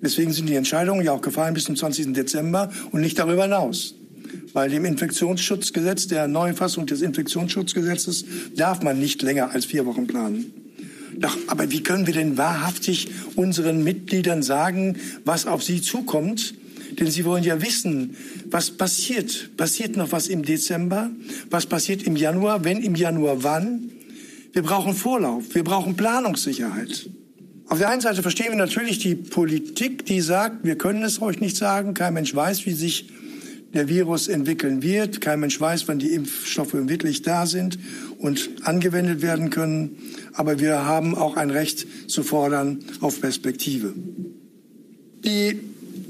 Deswegen 0.00 0.32
sind 0.32 0.48
die 0.48 0.54
Entscheidungen 0.54 1.04
ja 1.04 1.12
auch 1.12 1.20
gefallen 1.20 1.52
bis 1.52 1.64
zum 1.64 1.76
20. 1.76 2.14
Dezember 2.14 2.72
und 2.92 3.02
nicht 3.02 3.18
darüber 3.18 3.42
hinaus. 3.42 3.99
Weil 4.52 4.70
dem 4.70 4.84
Infektionsschutzgesetz, 4.84 6.08
der 6.08 6.28
neuen 6.28 6.56
Fassung 6.56 6.86
des 6.86 7.02
Infektionsschutzgesetzes, 7.02 8.24
darf 8.56 8.82
man 8.82 8.98
nicht 8.98 9.22
länger 9.22 9.50
als 9.50 9.64
vier 9.66 9.86
Wochen 9.86 10.06
planen. 10.06 10.52
Doch, 11.16 11.36
aber 11.48 11.70
wie 11.70 11.82
können 11.82 12.06
wir 12.06 12.14
denn 12.14 12.38
wahrhaftig 12.38 13.08
unseren 13.36 13.84
Mitgliedern 13.84 14.42
sagen, 14.42 14.96
was 15.24 15.46
auf 15.46 15.62
sie 15.62 15.82
zukommt? 15.82 16.54
Denn 16.98 17.10
sie 17.10 17.24
wollen 17.24 17.44
ja 17.44 17.62
wissen, 17.62 18.16
was 18.46 18.70
passiert. 18.70 19.56
Passiert 19.56 19.96
noch 19.96 20.12
was 20.12 20.28
im 20.28 20.44
Dezember? 20.44 21.10
Was 21.50 21.66
passiert 21.66 22.02
im 22.02 22.16
Januar? 22.16 22.64
Wenn 22.64 22.82
im 22.82 22.94
Januar, 22.94 23.42
wann? 23.44 23.90
Wir 24.52 24.62
brauchen 24.62 24.94
Vorlauf. 24.94 25.54
Wir 25.54 25.62
brauchen 25.62 25.96
Planungssicherheit. 25.96 27.08
Auf 27.68 27.78
der 27.78 27.90
einen 27.90 28.00
Seite 28.00 28.22
verstehen 28.22 28.48
wir 28.48 28.56
natürlich 28.56 28.98
die 28.98 29.14
Politik, 29.14 30.04
die 30.06 30.20
sagt, 30.20 30.64
wir 30.64 30.76
können 30.76 31.04
es 31.04 31.22
euch 31.22 31.38
nicht 31.38 31.56
sagen. 31.56 31.94
Kein 31.94 32.14
Mensch 32.14 32.34
weiß, 32.34 32.66
wie 32.66 32.72
sich 32.72 33.06
der 33.74 33.88
Virus 33.88 34.28
entwickeln 34.28 34.82
wird. 34.82 35.20
Kein 35.20 35.40
Mensch 35.40 35.60
weiß, 35.60 35.88
wann 35.88 35.98
die 35.98 36.12
Impfstoffe 36.12 36.74
wirklich 36.74 37.22
da 37.22 37.46
sind 37.46 37.78
und 38.18 38.50
angewendet 38.62 39.22
werden 39.22 39.50
können. 39.50 39.98
Aber 40.32 40.58
wir 40.60 40.84
haben 40.84 41.14
auch 41.14 41.36
ein 41.36 41.50
Recht 41.50 41.86
zu 42.08 42.22
fordern 42.22 42.80
auf 43.00 43.20
Perspektive. 43.20 43.94
Die 45.24 45.60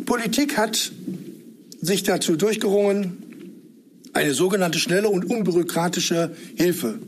Politik 0.06 0.56
hat 0.56 0.92
sich 1.80 2.02
dazu 2.02 2.36
durchgerungen, 2.36 3.18
eine 4.12 4.34
sogenannte 4.34 4.78
schnelle 4.78 5.08
und 5.08 5.24
unbürokratische 5.24 6.34
Hilfe 6.56 6.98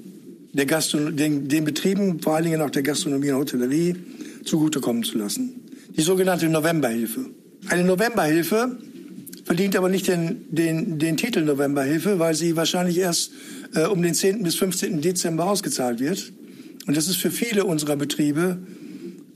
der 0.53 0.67
den, 0.67 1.49
den 1.49 1.65
Betrieben, 1.65 2.21
vor 2.21 2.35
allen 2.35 2.45
Dingen 2.45 2.61
auch 2.61 2.71
der 2.71 2.83
Gastronomie 2.83 3.31
und 3.31 3.39
Hotellerie, 3.39 3.97
zugutekommen 4.45 5.03
zu 5.03 5.19
lassen. 5.19 5.63
Die 5.97 6.03
sogenannte 6.03 6.49
Novemberhilfe. 6.49 7.27
Eine 7.69 7.85
Novemberhilfe 7.85 8.77
verdient 9.45 9.77
aber 9.77 9.89
nicht 9.89 10.09
den, 10.09 10.47
den, 10.51 10.99
den 10.99 11.17
Titel 11.17 11.43
Novemberhilfe, 11.43 12.19
weil 12.19 12.35
sie 12.35 12.57
wahrscheinlich 12.57 12.99
erst 12.99 13.33
äh, 13.75 13.87
um 13.87 14.03
den 14.03 14.15
10. 14.15 14.43
bis 14.43 14.55
15. 14.57 15.01
Dezember 15.01 15.47
ausgezahlt 15.47 16.01
wird. 16.01 16.33
Und 16.87 16.97
das 16.97 17.09
ist 17.09 17.17
für 17.17 17.31
viele 17.31 17.65
unserer 17.65 17.97
Betriebe 17.97 18.59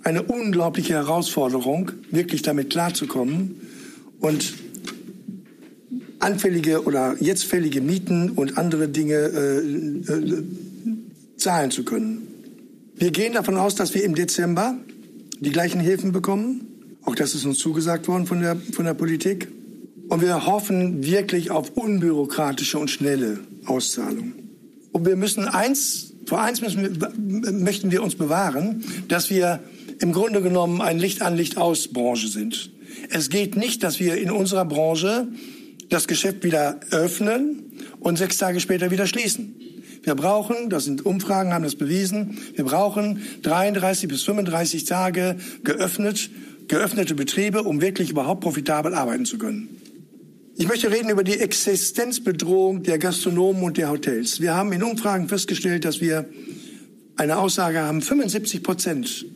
eine 0.02 0.22
unglaubliche 0.22 0.94
Herausforderung, 0.94 1.92
wirklich 2.10 2.42
damit 2.42 2.70
klarzukommen. 2.70 3.60
Und 4.20 4.54
anfällige 6.18 6.84
oder 6.84 7.16
jetzt 7.20 7.44
fällige 7.44 7.80
Mieten 7.80 8.30
und 8.30 8.58
andere 8.58 8.88
Dinge 8.88 9.14
äh, 9.14 9.58
äh, 9.58 10.42
zahlen 11.36 11.70
zu 11.70 11.84
können. 11.84 12.26
Wir 12.96 13.10
gehen 13.10 13.34
davon 13.34 13.56
aus, 13.56 13.74
dass 13.74 13.94
wir 13.94 14.04
im 14.04 14.14
Dezember 14.14 14.76
die 15.40 15.50
gleichen 15.50 15.80
Hilfen 15.80 16.12
bekommen. 16.12 16.98
Auch 17.02 17.14
das 17.14 17.34
ist 17.34 17.44
uns 17.44 17.58
zugesagt 17.58 18.08
worden 18.08 18.26
von 18.26 18.40
der, 18.40 18.56
von 18.56 18.84
der 18.84 18.94
Politik. 18.94 19.48
Und 20.08 20.22
wir 20.22 20.46
hoffen 20.46 21.04
wirklich 21.04 21.50
auf 21.50 21.70
unbürokratische 21.70 22.78
und 22.78 22.90
schnelle 22.90 23.40
Auszahlung. 23.66 24.34
Und 24.92 25.04
wir 25.04 25.16
müssen 25.16 25.46
eins, 25.46 26.12
vor 26.26 26.40
eins 26.40 26.62
wir, 26.62 26.70
möchten 27.52 27.90
wir 27.90 28.02
uns 28.02 28.14
bewahren, 28.14 28.84
dass 29.08 29.30
wir 29.30 29.60
im 30.00 30.12
Grunde 30.12 30.42
genommen 30.42 30.80
ein 30.80 30.98
Licht 30.98 31.22
an 31.22 31.36
Licht 31.36 31.58
aus 31.58 31.88
Branche 31.88 32.28
sind. 32.28 32.70
Es 33.10 33.28
geht 33.30 33.56
nicht, 33.56 33.82
dass 33.82 34.00
wir 34.00 34.16
in 34.16 34.30
unserer 34.30 34.64
Branche 34.64 35.28
das 35.88 36.06
Geschäft 36.06 36.44
wieder 36.44 36.80
öffnen 36.90 37.64
und 38.00 38.18
sechs 38.18 38.38
Tage 38.38 38.60
später 38.60 38.90
wieder 38.90 39.06
schließen. 39.06 39.54
Wir 40.02 40.14
brauchen, 40.14 40.70
das 40.70 40.84
sind 40.84 41.04
Umfragen, 41.04 41.52
haben 41.52 41.64
das 41.64 41.74
bewiesen, 41.74 42.38
wir 42.54 42.64
brauchen 42.64 43.22
33 43.42 44.08
bis 44.08 44.22
35 44.22 44.84
Tage 44.84 45.36
geöffnet, 45.64 46.30
geöffnete 46.68 47.14
Betriebe, 47.14 47.64
um 47.64 47.80
wirklich 47.80 48.10
überhaupt 48.10 48.40
profitabel 48.40 48.94
arbeiten 48.94 49.24
zu 49.24 49.36
können. 49.36 49.68
Ich 50.58 50.66
möchte 50.66 50.90
reden 50.90 51.10
über 51.10 51.22
die 51.22 51.38
Existenzbedrohung 51.38 52.82
der 52.82 52.98
Gastronomen 52.98 53.62
und 53.62 53.76
der 53.76 53.90
Hotels. 53.90 54.40
Wir 54.40 54.54
haben 54.54 54.72
in 54.72 54.82
Umfragen 54.82 55.28
festgestellt, 55.28 55.84
dass 55.84 56.00
wir 56.00 56.26
eine 57.16 57.36
Aussage 57.36 57.80
haben, 57.80 58.00
75 58.00 58.62
Prozent 58.62 59.26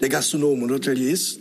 der 0.00 0.10
Gastronomen 0.10 0.64
und 0.64 0.72
Hoteliers 0.72 1.38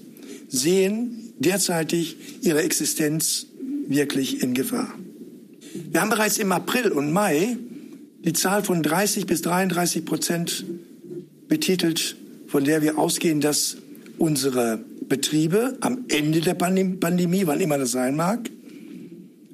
sehen 0.47 1.33
derzeitig 1.39 2.15
ihre 2.41 2.63
Existenz 2.63 3.47
wirklich 3.87 4.41
in 4.41 4.53
Gefahr. 4.53 4.93
Wir 5.91 5.99
haben 5.99 6.09
bereits 6.09 6.37
im 6.37 6.53
April 6.53 6.93
und 6.93 7.11
Mai 7.11 7.57
die 8.23 8.33
Zahl 8.33 8.63
von 8.63 8.81
30 8.81 9.25
bis 9.25 9.41
33 9.41 10.05
Prozent 10.05 10.63
betitelt, 11.49 12.15
von 12.47 12.63
der 12.63 12.81
wir 12.81 12.97
ausgehen, 12.97 13.41
dass 13.41 13.75
unsere 14.17 14.79
Betriebe 15.09 15.77
am 15.81 16.05
Ende 16.09 16.41
der 16.41 16.53
Pandemie, 16.53 17.43
wann 17.45 17.59
immer 17.61 17.77
das 17.77 17.91
sein 17.91 18.15
mag, 18.15 18.49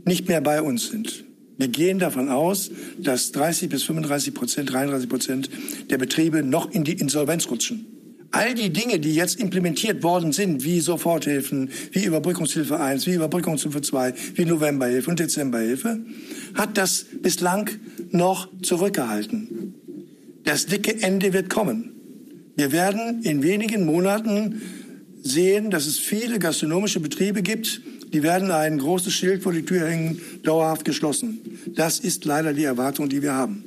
nicht 0.05 0.27
mehr 0.27 0.41
bei 0.41 0.61
uns 0.61 0.89
sind. 0.89 1.25
Wir 1.57 1.67
gehen 1.67 1.99
davon 1.99 2.29
aus, 2.29 2.71
dass 2.97 3.31
30 3.31 3.69
bis 3.69 3.83
35 3.83 4.33
Prozent, 4.33 4.73
33 4.73 5.09
Prozent 5.09 5.49
der 5.89 5.97
Betriebe 5.97 6.43
noch 6.43 6.71
in 6.71 6.83
die 6.83 6.93
Insolvenz 6.93 7.49
rutschen. 7.49 7.85
All 8.31 8.55
die 8.55 8.73
Dinge, 8.73 8.99
die 8.99 9.13
jetzt 9.13 9.39
implementiert 9.39 10.01
worden 10.01 10.31
sind, 10.31 10.63
wie 10.63 10.79
Soforthilfen, 10.79 11.69
wie 11.91 12.03
Überbrückungshilfe 12.03 12.79
1, 12.79 13.05
wie 13.05 13.13
Überbrückungshilfe 13.13 13.81
2, 13.81 14.13
wie 14.33 14.45
Novemberhilfe 14.45 15.11
und 15.11 15.19
Dezemberhilfe, 15.19 15.99
hat 16.55 16.79
das 16.79 17.05
bislang 17.21 17.69
noch 18.09 18.49
zurückgehalten. 18.63 19.75
Das 20.45 20.65
dicke 20.65 21.01
Ende 21.03 21.31
wird 21.31 21.51
kommen. 21.51 21.91
Wir 22.55 22.71
werden 22.71 23.21
in 23.21 23.43
wenigen 23.43 23.85
Monaten 23.85 24.61
sehen, 25.23 25.71
dass 25.71 25.87
es 25.87 25.97
viele 25.97 26.37
gastronomische 26.37 26.99
Betriebe 26.99 27.41
gibt, 27.41 27.81
die 28.13 28.21
werden 28.21 28.51
ein 28.51 28.77
großes 28.77 29.11
Schild 29.11 29.41
vor 29.41 29.53
die 29.53 29.63
Tür 29.63 29.87
hängen, 29.87 30.21
dauerhaft 30.43 30.85
geschlossen. 30.85 31.39
Das 31.67 31.99
ist 31.99 32.25
leider 32.25 32.53
die 32.53 32.63
Erwartung, 32.63 33.09
die 33.09 33.23
wir 33.23 33.33
haben. 33.33 33.63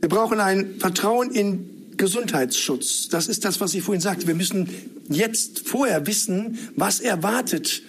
Wir 0.00 0.08
brauchen 0.08 0.40
ein 0.40 0.74
Vertrauen 0.78 1.30
in 1.30 1.96
Gesundheitsschutz. 1.96 3.08
Das 3.08 3.28
ist 3.28 3.44
das, 3.44 3.60
was 3.60 3.74
ich 3.74 3.82
vorhin 3.82 4.00
sagte. 4.00 4.26
Wir 4.26 4.34
müssen 4.34 4.68
jetzt 5.08 5.66
vorher 5.66 6.06
wissen, 6.06 6.58
was 6.76 7.00
erwartet 7.00 7.82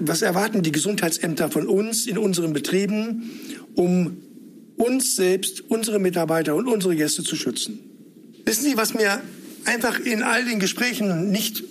was 0.00 0.22
erwarten 0.22 0.62
die 0.62 0.72
Gesundheitsämter 0.72 1.50
von 1.50 1.66
uns 1.66 2.06
in 2.06 2.18
unseren 2.18 2.52
Betrieben, 2.52 3.30
um 3.74 4.18
uns 4.76 5.16
selbst, 5.16 5.62
unsere 5.68 5.98
Mitarbeiter 5.98 6.54
und 6.54 6.68
unsere 6.68 6.96
Gäste 6.96 7.22
zu 7.22 7.36
schützen. 7.36 7.78
Wissen 8.44 8.64
Sie, 8.64 8.76
was 8.76 8.94
mir 8.94 9.20
einfach 9.66 9.98
in 10.00 10.22
all 10.22 10.44
den 10.44 10.58
Gesprächen 10.58 11.30
nicht 11.30 11.64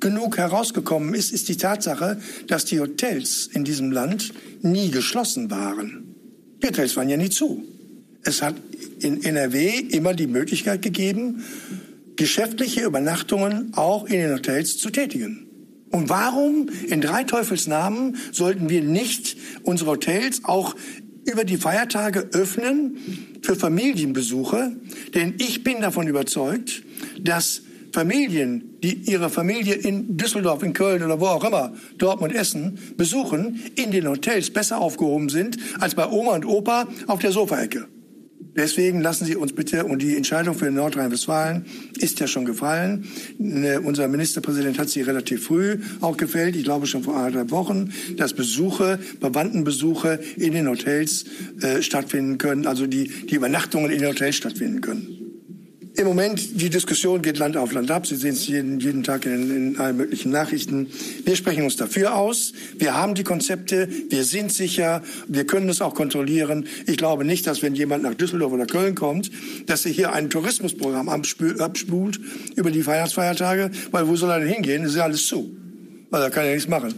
genug 0.00 0.36
herausgekommen 0.36 1.14
ist, 1.14 1.32
ist 1.32 1.48
die 1.48 1.56
Tatsache, 1.56 2.20
dass 2.46 2.64
die 2.64 2.80
Hotels 2.80 3.48
in 3.52 3.64
diesem 3.64 3.90
Land 3.90 4.32
nie 4.62 4.90
geschlossen 4.90 5.50
waren. 5.50 6.14
Die 6.62 6.66
Hotels 6.66 6.96
waren 6.96 7.08
ja 7.08 7.16
nie 7.16 7.30
zu. 7.30 7.64
Es 8.22 8.42
hat 8.42 8.54
in 9.00 9.22
NRW 9.22 9.78
immer 9.78 10.14
die 10.14 10.26
Möglichkeit 10.26 10.82
gegeben, 10.82 11.44
geschäftliche 12.16 12.84
Übernachtungen 12.84 13.72
auch 13.74 14.06
in 14.06 14.20
den 14.20 14.32
Hotels 14.32 14.78
zu 14.78 14.90
tätigen. 14.90 15.46
Und 15.90 16.08
warum 16.08 16.68
in 16.88 17.00
drei 17.00 17.24
Teufelsnamen 17.24 18.16
sollten 18.32 18.68
wir 18.68 18.82
nicht 18.82 19.36
unsere 19.62 19.92
Hotels 19.92 20.40
auch 20.44 20.74
über 21.24 21.44
die 21.44 21.56
Feiertage 21.56 22.28
öffnen 22.32 22.98
für 23.42 23.56
Familienbesuche? 23.56 24.72
Denn 25.14 25.34
ich 25.38 25.64
bin 25.64 25.80
davon 25.80 26.06
überzeugt, 26.06 26.82
dass 27.20 27.62
Familien, 27.92 28.76
die 28.82 28.94
ihre 29.08 29.30
Familie 29.30 29.74
in 29.74 30.16
Düsseldorf, 30.16 30.64
in 30.64 30.72
Köln 30.72 31.04
oder 31.04 31.20
wo 31.20 31.26
auch 31.26 31.44
immer, 31.44 31.74
Dortmund, 31.96 32.34
Essen 32.34 32.76
besuchen, 32.96 33.62
in 33.76 33.92
den 33.92 34.08
Hotels 34.08 34.50
besser 34.50 34.78
aufgehoben 34.78 35.28
sind 35.28 35.56
als 35.78 35.94
bei 35.94 36.08
Oma 36.08 36.34
und 36.34 36.44
Opa 36.44 36.88
auf 37.06 37.20
der 37.20 37.30
Sofaecke. 37.30 37.86
Deswegen 38.56 39.00
lassen 39.00 39.24
Sie 39.24 39.36
uns 39.36 39.52
bitte, 39.52 39.84
und 39.84 40.00
die 40.00 40.16
Entscheidung 40.16 40.54
für 40.54 40.70
Nordrhein-Westfalen 40.70 41.64
ist 41.98 42.20
ja 42.20 42.26
schon 42.26 42.44
gefallen. 42.44 43.06
Ne, 43.38 43.80
unser 43.80 44.08
Ministerpräsident 44.08 44.78
hat 44.78 44.88
sie 44.88 45.02
relativ 45.02 45.44
früh 45.44 45.78
auch 46.00 46.16
gefällt, 46.16 46.56
ich 46.56 46.64
glaube 46.64 46.86
schon 46.86 47.02
vor 47.02 47.16
anderthalb 47.16 47.50
Wochen, 47.50 47.92
dass 48.16 48.32
Besuche, 48.32 48.98
Verwandtenbesuche 49.20 50.20
in 50.36 50.52
den 50.52 50.68
Hotels 50.68 51.24
äh, 51.60 51.82
stattfinden 51.82 52.38
können, 52.38 52.66
also 52.66 52.86
die, 52.86 53.08
die 53.08 53.34
Übernachtungen 53.34 53.90
in 53.90 54.00
den 54.00 54.08
Hotels 54.08 54.36
stattfinden 54.36 54.80
können. 54.80 55.23
Im 55.96 56.08
Moment, 56.08 56.60
die 56.60 56.70
Diskussion 56.70 57.22
geht 57.22 57.38
Land 57.38 57.56
auf 57.56 57.72
Land 57.72 57.88
ab. 57.92 58.04
Sie 58.04 58.16
sehen 58.16 58.32
es 58.32 58.48
jeden, 58.48 58.80
jeden 58.80 59.04
Tag 59.04 59.26
in, 59.26 59.56
in 59.56 59.78
allen 59.78 59.96
möglichen 59.96 60.32
Nachrichten. 60.32 60.88
Wir 61.24 61.36
sprechen 61.36 61.62
uns 61.62 61.76
dafür 61.76 62.16
aus. 62.16 62.52
Wir 62.76 62.94
haben 62.94 63.14
die 63.14 63.22
Konzepte. 63.22 63.88
Wir 64.10 64.24
sind 64.24 64.52
sicher. 64.52 65.04
Wir 65.28 65.46
können 65.46 65.68
es 65.68 65.80
auch 65.80 65.94
kontrollieren. 65.94 66.66
Ich 66.86 66.96
glaube 66.96 67.24
nicht, 67.24 67.46
dass 67.46 67.62
wenn 67.62 67.76
jemand 67.76 68.02
nach 68.02 68.14
Düsseldorf 68.14 68.52
oder 68.52 68.66
Köln 68.66 68.96
kommt, 68.96 69.30
dass 69.66 69.86
er 69.86 69.92
hier 69.92 70.12
ein 70.12 70.30
Tourismusprogramm 70.30 71.08
abspult 71.08 72.20
über 72.56 72.72
die 72.72 72.84
Weihnachtsfeiertage. 72.84 73.70
Weil 73.92 74.08
wo 74.08 74.16
soll 74.16 74.30
er 74.30 74.40
denn 74.40 74.48
hingehen? 74.48 74.82
Das 74.82 74.92
ist 74.92 74.98
ja 74.98 75.04
alles 75.04 75.24
zu. 75.28 75.56
Also 76.10 76.24
da 76.26 76.30
kann 76.30 76.44
er 76.44 76.54
nichts 76.54 76.68
machen. 76.68 76.92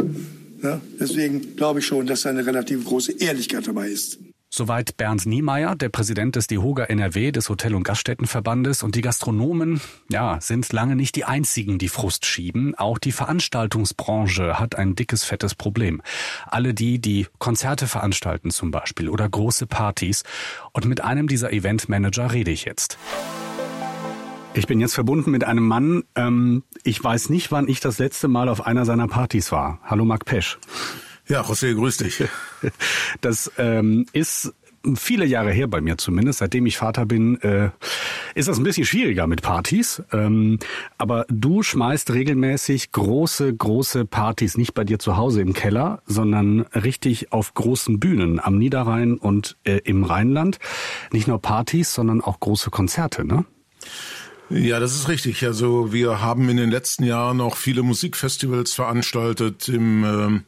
Ja? 0.62 0.80
Deswegen 0.98 1.54
glaube 1.56 1.80
ich 1.80 1.86
schon, 1.86 2.06
dass 2.06 2.22
da 2.22 2.30
eine 2.30 2.46
relativ 2.46 2.86
große 2.86 3.12
Ehrlichkeit 3.20 3.68
dabei 3.68 3.88
ist. 3.88 4.18
Soweit 4.58 4.96
Bernd 4.96 5.26
Niemeyer, 5.26 5.76
der 5.76 5.90
Präsident 5.90 6.34
des 6.34 6.46
DEHOGA 6.46 6.84
NRW, 6.84 7.30
des 7.30 7.50
Hotel- 7.50 7.74
und 7.74 7.82
Gaststättenverbandes. 7.82 8.82
Und 8.82 8.94
die 8.94 9.02
Gastronomen, 9.02 9.82
ja, 10.08 10.40
sind 10.40 10.72
lange 10.72 10.96
nicht 10.96 11.14
die 11.16 11.26
einzigen, 11.26 11.76
die 11.76 11.90
Frust 11.90 12.24
schieben. 12.24 12.74
Auch 12.74 12.96
die 12.96 13.12
Veranstaltungsbranche 13.12 14.58
hat 14.58 14.74
ein 14.76 14.94
dickes, 14.94 15.24
fettes 15.24 15.54
Problem. 15.54 16.00
Alle 16.46 16.72
die, 16.72 16.98
die 16.98 17.26
Konzerte 17.38 17.86
veranstalten 17.86 18.50
zum 18.50 18.70
Beispiel 18.70 19.10
oder 19.10 19.28
große 19.28 19.66
Partys. 19.66 20.22
Und 20.72 20.86
mit 20.86 21.04
einem 21.04 21.28
dieser 21.28 21.52
Eventmanager 21.52 22.32
rede 22.32 22.50
ich 22.50 22.64
jetzt. 22.64 22.96
Ich 24.54 24.66
bin 24.66 24.80
jetzt 24.80 24.94
verbunden 24.94 25.32
mit 25.32 25.44
einem 25.44 25.68
Mann. 25.68 26.04
Ähm, 26.14 26.62
ich 26.82 27.04
weiß 27.04 27.28
nicht, 27.28 27.52
wann 27.52 27.68
ich 27.68 27.80
das 27.80 27.98
letzte 27.98 28.26
Mal 28.26 28.48
auf 28.48 28.66
einer 28.66 28.86
seiner 28.86 29.06
Partys 29.06 29.52
war. 29.52 29.80
Hallo 29.84 30.06
Marc 30.06 30.24
Pesch. 30.24 30.56
Ja, 31.28 31.42
José, 31.42 31.74
grüß 31.74 31.98
dich. 31.98 32.24
Das 33.20 33.50
ähm, 33.58 34.06
ist 34.12 34.52
viele 34.94 35.24
Jahre 35.24 35.52
her 35.52 35.66
bei 35.66 35.80
mir 35.80 35.98
zumindest, 35.98 36.38
seitdem 36.38 36.66
ich 36.66 36.76
Vater 36.76 37.06
bin, 37.06 37.40
äh, 37.42 37.70
ist 38.34 38.48
das 38.48 38.58
ein 38.58 38.64
bisschen 38.64 38.86
schwieriger 38.86 39.26
mit 39.26 39.42
Partys. 39.42 40.02
Ähm, 40.12 40.58
aber 40.98 41.26
du 41.28 41.62
schmeißt 41.62 42.12
regelmäßig 42.12 42.92
große, 42.92 43.54
große 43.54 44.04
Partys 44.04 44.56
nicht 44.56 44.74
bei 44.74 44.84
dir 44.84 44.98
zu 44.98 45.16
Hause 45.16 45.40
im 45.42 45.52
Keller, 45.52 46.02
sondern 46.06 46.62
richtig 46.74 47.32
auf 47.32 47.54
großen 47.54 47.98
Bühnen 47.98 48.38
am 48.38 48.58
Niederrhein 48.58 49.14
und 49.14 49.56
äh, 49.64 49.78
im 49.84 50.04
Rheinland. 50.04 50.58
Nicht 51.10 51.26
nur 51.26 51.40
Partys, 51.40 51.92
sondern 51.92 52.20
auch 52.20 52.40
große 52.40 52.70
Konzerte, 52.70 53.24
ne? 53.24 53.44
Ja, 54.48 54.78
das 54.78 54.94
ist 54.94 55.08
richtig. 55.08 55.44
Also 55.44 55.92
wir 55.92 56.20
haben 56.20 56.48
in 56.48 56.56
den 56.56 56.70
letzten 56.70 57.02
Jahren 57.02 57.40
auch 57.40 57.56
viele 57.56 57.82
Musikfestivals 57.82 58.74
veranstaltet 58.74 59.68
im 59.68 60.04
ähm, 60.04 60.44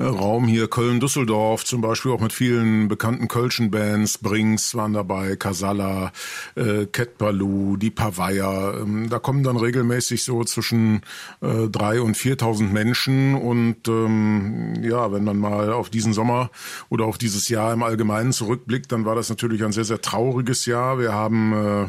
Raum 0.00 0.48
hier 0.48 0.66
Köln-Düsseldorf, 0.66 1.64
zum 1.64 1.80
Beispiel 1.80 2.10
auch 2.10 2.20
mit 2.20 2.32
vielen 2.32 2.88
bekannten 2.88 3.28
Kölschen 3.28 3.70
Bands. 3.70 4.18
Brings 4.18 4.74
waren 4.74 4.94
dabei, 4.94 5.36
Casalla, 5.36 6.10
äh, 6.56 6.86
Cat 6.86 7.10
die 7.20 7.90
Pavaya. 7.90 8.80
Ähm, 8.80 9.08
da 9.10 9.20
kommen 9.20 9.44
dann 9.44 9.56
regelmäßig 9.56 10.24
so 10.24 10.42
zwischen 10.42 11.02
äh, 11.40 11.68
drei 11.68 12.00
und 12.00 12.16
viertausend 12.16 12.72
Menschen. 12.72 13.36
Und 13.36 13.86
ähm, 13.86 14.82
ja, 14.82 15.12
wenn 15.12 15.22
man 15.22 15.38
mal 15.38 15.72
auf 15.72 15.88
diesen 15.88 16.14
Sommer 16.14 16.50
oder 16.88 17.04
auf 17.04 17.16
dieses 17.16 17.48
Jahr 17.48 17.72
im 17.72 17.84
Allgemeinen 17.84 18.32
zurückblickt, 18.32 18.90
dann 18.90 19.04
war 19.04 19.14
das 19.14 19.28
natürlich 19.28 19.62
ein 19.62 19.72
sehr, 19.72 19.84
sehr 19.84 20.00
trauriges 20.00 20.66
Jahr. 20.66 20.98
Wir 20.98 21.12
haben 21.12 21.52
äh, 21.52 21.86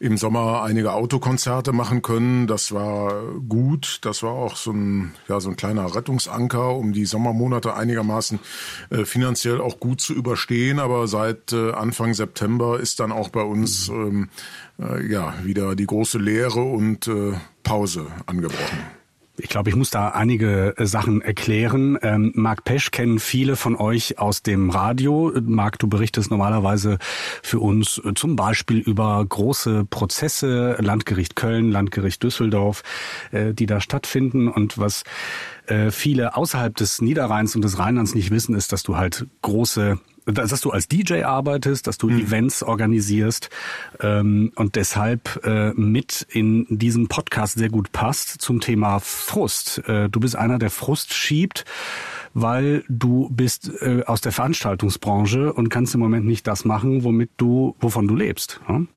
im 0.00 0.16
Sommer 0.16 0.62
einige 0.62 0.92
Autokonzerte 0.92 1.72
machen 1.72 2.02
können. 2.02 2.46
Das 2.46 2.72
war 2.72 3.12
gut. 3.48 3.98
Das 4.02 4.22
war 4.22 4.32
auch 4.32 4.56
so 4.56 4.72
ein, 4.72 5.14
ja, 5.28 5.40
so 5.40 5.50
ein 5.50 5.56
kleiner 5.56 5.94
Rettungsanker, 5.94 6.76
um 6.76 6.92
die 6.92 7.04
Sommermonate 7.04 7.74
einigermaßen 7.74 8.38
äh, 8.90 9.04
finanziell 9.04 9.60
auch 9.60 9.80
gut 9.80 10.00
zu 10.00 10.14
überstehen. 10.14 10.78
Aber 10.78 11.08
seit 11.08 11.52
äh, 11.52 11.72
Anfang 11.72 12.14
September 12.14 12.78
ist 12.78 13.00
dann 13.00 13.12
auch 13.12 13.28
bei 13.28 13.42
uns 13.42 13.88
ähm, 13.88 14.28
äh, 14.78 15.04
ja 15.10 15.34
wieder 15.42 15.74
die 15.74 15.86
große 15.86 16.18
Lehre 16.18 16.62
und 16.62 17.08
äh, 17.08 17.32
Pause 17.62 18.06
angebrochen. 18.26 18.97
Ich 19.40 19.48
glaube, 19.48 19.70
ich 19.70 19.76
muss 19.76 19.90
da 19.90 20.08
einige 20.08 20.74
äh, 20.76 20.86
Sachen 20.86 21.22
erklären. 21.22 21.96
Ähm, 22.02 22.32
Marc 22.34 22.64
Pesch 22.64 22.90
kennen 22.90 23.20
viele 23.20 23.54
von 23.54 23.76
euch 23.76 24.18
aus 24.18 24.42
dem 24.42 24.70
Radio. 24.70 25.32
Marc, 25.40 25.78
du 25.78 25.86
berichtest 25.86 26.30
normalerweise 26.30 26.98
für 27.42 27.60
uns 27.60 28.00
äh, 28.04 28.14
zum 28.14 28.34
Beispiel 28.34 28.78
über 28.78 29.24
große 29.26 29.84
Prozesse, 29.84 30.76
Landgericht 30.80 31.36
Köln, 31.36 31.70
Landgericht 31.70 32.22
Düsseldorf, 32.22 32.82
äh, 33.30 33.54
die 33.54 33.66
da 33.66 33.80
stattfinden. 33.80 34.48
Und 34.48 34.78
was 34.78 35.04
äh, 35.66 35.92
viele 35.92 36.36
außerhalb 36.36 36.74
des 36.74 37.00
Niederrheins 37.00 37.54
und 37.54 37.62
des 37.62 37.78
Rheinlands 37.78 38.14
nicht 38.14 38.30
wissen, 38.30 38.56
ist, 38.56 38.72
dass 38.72 38.82
du 38.82 38.96
halt 38.96 39.26
große 39.42 40.00
dass 40.32 40.60
du 40.60 40.70
als 40.70 40.88
DJ 40.88 41.22
arbeitest, 41.22 41.86
dass 41.86 41.98
du 41.98 42.08
mhm. 42.08 42.20
Events 42.20 42.62
organisierst 42.62 43.50
ähm, 44.00 44.52
und 44.54 44.76
deshalb 44.76 45.44
äh, 45.44 45.72
mit 45.72 46.26
in 46.30 46.66
diesem 46.68 47.08
Podcast 47.08 47.58
sehr 47.58 47.70
gut 47.70 47.92
passt 47.92 48.40
zum 48.40 48.60
Thema 48.60 49.00
Frust. 49.00 49.82
Äh, 49.88 50.08
du 50.08 50.20
bist 50.20 50.36
einer, 50.36 50.58
der 50.58 50.70
Frust 50.70 51.14
schiebt, 51.14 51.64
weil 52.34 52.84
du 52.88 53.28
bist 53.30 53.70
äh, 53.80 54.02
aus 54.06 54.20
der 54.20 54.32
Veranstaltungsbranche 54.32 55.52
und 55.52 55.70
kannst 55.70 55.94
im 55.94 56.00
Moment 56.00 56.26
nicht 56.26 56.46
das 56.46 56.64
machen, 56.64 57.04
womit 57.04 57.30
du, 57.36 57.74
wovon 57.80 58.06
du 58.06 58.14
lebst. 58.14 58.60
Hm? 58.66 58.88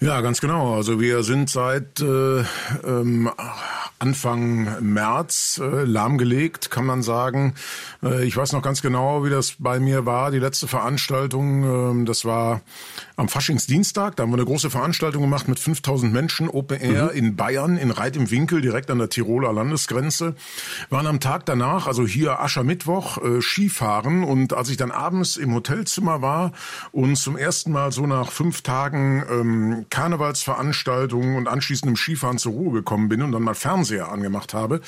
Ja, 0.00 0.20
ganz 0.20 0.40
genau. 0.40 0.74
Also 0.74 1.00
wir 1.00 1.22
sind 1.22 1.48
seit 1.48 2.00
äh, 2.00 2.40
ähm, 2.84 3.30
Anfang 3.98 4.92
März 4.92 5.60
äh, 5.62 5.84
lahmgelegt, 5.84 6.70
kann 6.70 6.84
man 6.84 7.02
sagen. 7.02 7.54
Äh, 8.02 8.24
ich 8.24 8.36
weiß 8.36 8.52
noch 8.52 8.60
ganz 8.60 8.82
genau, 8.82 9.24
wie 9.24 9.30
das 9.30 9.54
bei 9.58 9.78
mir 9.80 10.04
war. 10.04 10.30
Die 10.30 10.40
letzte 10.40 10.68
Veranstaltung, 10.68 12.02
äh, 12.02 12.04
das 12.04 12.24
war 12.24 12.60
am 13.16 13.28
Faschingsdienstag. 13.28 14.16
Da 14.16 14.22
haben 14.22 14.30
wir 14.30 14.36
eine 14.36 14.44
große 14.44 14.70
Veranstaltung 14.70 15.22
gemacht 15.22 15.48
mit 15.48 15.58
5000 15.58 16.12
Menschen, 16.12 16.48
Open 16.48 16.80
Air 16.80 17.10
mhm. 17.12 17.18
in 17.18 17.36
Bayern, 17.36 17.76
in 17.76 17.90
Reit 17.90 18.16
im 18.16 18.30
Winkel, 18.30 18.60
direkt 18.60 18.90
an 18.90 18.98
der 18.98 19.08
Tiroler 19.08 19.52
Landesgrenze. 19.52 20.34
Waren 20.90 21.06
am 21.06 21.20
Tag 21.20 21.46
danach, 21.46 21.86
also 21.86 22.06
hier 22.06 22.40
Aschermittwoch, 22.40 23.18
äh, 23.18 23.40
Skifahren. 23.40 24.24
Und 24.24 24.52
als 24.52 24.68
ich 24.68 24.76
dann 24.76 24.90
abends 24.90 25.36
im 25.36 25.54
Hotelzimmer 25.54 26.22
war 26.22 26.52
und 26.92 27.16
zum 27.16 27.36
ersten 27.36 27.72
Mal 27.72 27.92
so 27.92 28.06
nach 28.06 28.32
fünf 28.32 28.62
Tagen 28.62 29.24
ähm, 29.30 29.86
Karnevalsveranstaltungen 29.90 31.36
und 31.36 31.48
anschließendem 31.48 31.96
Skifahren 31.96 32.38
zur 32.38 32.52
Ruhe 32.52 32.72
gekommen 32.72 33.08
bin 33.08 33.22
und 33.22 33.32
dann 33.32 33.42
mal 33.42 33.54
Fernseher 33.54 34.10
angemacht 34.10 34.54
habe, 34.54 34.80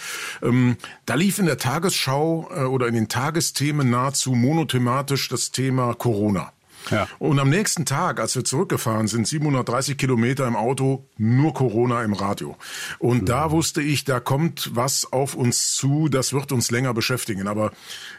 ähm, 0.43 0.77
da 1.05 1.15
lief 1.15 1.39
in 1.39 1.47
der 1.47 1.59
Tagesschau 1.59 2.49
äh, 2.55 2.61
oder 2.65 2.89
in 2.89 2.95
den 2.95 3.09
Tagesthemen 3.09 3.91
nahezu 3.91 4.33
monothematisch 4.33 5.29
das 5.29 5.53
Thema 5.53 5.95
Corona. 5.95 6.53
Ja. 6.91 7.09
Und 7.19 7.39
am 7.39 7.51
nächsten 7.51 7.85
Tag, 7.85 8.21
als 8.21 8.35
wir 8.37 8.45
zurückgefahren 8.45 9.09
sind, 9.09 9.27
730 9.27 9.97
Kilometer 9.97 10.47
im 10.47 10.57
Auto, 10.57 11.07
nur 11.19 11.55
Corona 11.55 12.03
im 12.03 12.13
Radio. 12.13 12.57
Und 12.99 13.23
mhm. 13.23 13.27
da 13.27 13.51
wusste 13.51 13.83
ich, 13.83 14.05
da 14.05 14.21
kommt 14.21 14.71
was 14.75 15.13
auf 15.13 15.35
uns 15.35 15.75
zu, 15.75 16.09
das 16.09 16.33
wird 16.33 16.53
uns 16.53 16.71
länger 16.71 16.95
beschäftigen. 16.95 17.49
Aber 17.49 17.73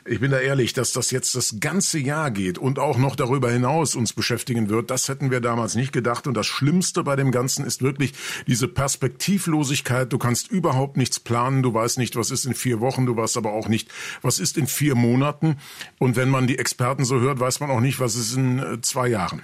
ich 0.06 0.20
bin 0.20 0.32
da 0.32 0.40
ehrlich, 0.40 0.74
dass 0.74 0.92
das 0.94 1.12
jetzt 1.12 1.36
das 1.36 1.56
ganze 1.60 2.00
Jahr 2.00 2.32
geht 2.32 2.58
und 2.58 2.80
auch 2.80 2.98
noch 2.98 3.16
darüber 3.16 3.52
hinaus 3.52 3.96
uns 3.96 4.14
beschäftigen 4.14 4.70
wird, 4.70 4.92
das 4.92 5.10
hätten 5.10 5.32
wir 5.32 5.42
damals 5.42 5.76
nicht 5.76 5.92
gedacht. 5.92 6.28
Und 6.28 6.36
das 6.36 6.48
Schlimmste 6.48 7.04
bei 7.04 7.16
dem 7.16 7.32
Ganzen 7.32 7.66
ist 7.66 7.82
wirklich 7.82 8.14
diese 8.48 8.68
Perspektivlosigkeit. 8.68 10.12
Du 10.12 10.18
kannst 10.18 10.50
überhaupt 10.50 10.98
nichts 10.98 11.20
planen. 11.20 11.64
Du 11.64 11.74
weißt 11.74 11.98
nicht, 11.98 12.16
was 12.16 12.32
ist 12.32 12.46
in 12.46 12.54
vier 12.54 12.80
Wochen. 12.80 13.06
Du 13.06 13.16
weißt 13.16 13.38
aber 13.38 13.54
auch 13.54 13.68
nicht, 13.68 13.90
was 14.22 14.40
ist 14.40 14.58
in 14.58 14.68
vier 14.68 14.96
Monaten. 14.96 15.58
Und 16.00 16.16
wenn 16.16 16.30
man 16.30 16.48
die 16.48 16.58
Experten 16.58 17.06
so 17.06 17.20
hört, 17.20 17.40
weiß 17.40 17.60
man 17.60 17.70
auch 17.70 17.80
nicht, 17.80 18.00
was 18.00 18.16
ist 18.16 18.36
in 18.36 18.57
äh, 18.60 18.82
zwei 18.82 19.08
Jahren. 19.08 19.44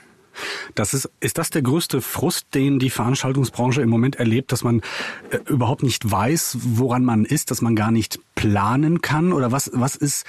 Das 0.76 0.94
ist, 0.94 1.10
ist 1.20 1.38
das 1.38 1.50
der 1.50 1.62
größte 1.62 2.02
Frust, 2.02 2.48
den 2.54 2.80
die 2.80 2.90
Veranstaltungsbranche 2.90 3.82
im 3.82 3.90
Moment 3.90 4.16
erlebt, 4.16 4.52
dass 4.52 4.64
man 4.64 4.82
äh, 5.30 5.38
überhaupt 5.48 5.84
nicht 5.84 6.10
weiß, 6.10 6.58
woran 6.62 7.06
man 7.06 7.26
ist, 7.26 7.52
dass 7.52 7.62
man 7.62 7.76
gar 7.76 7.92
nicht 7.92 8.20
planen 8.36 9.02
kann? 9.02 9.32
Oder 9.34 9.52
was, 9.52 9.72
was 9.74 9.96
ist, 9.96 10.26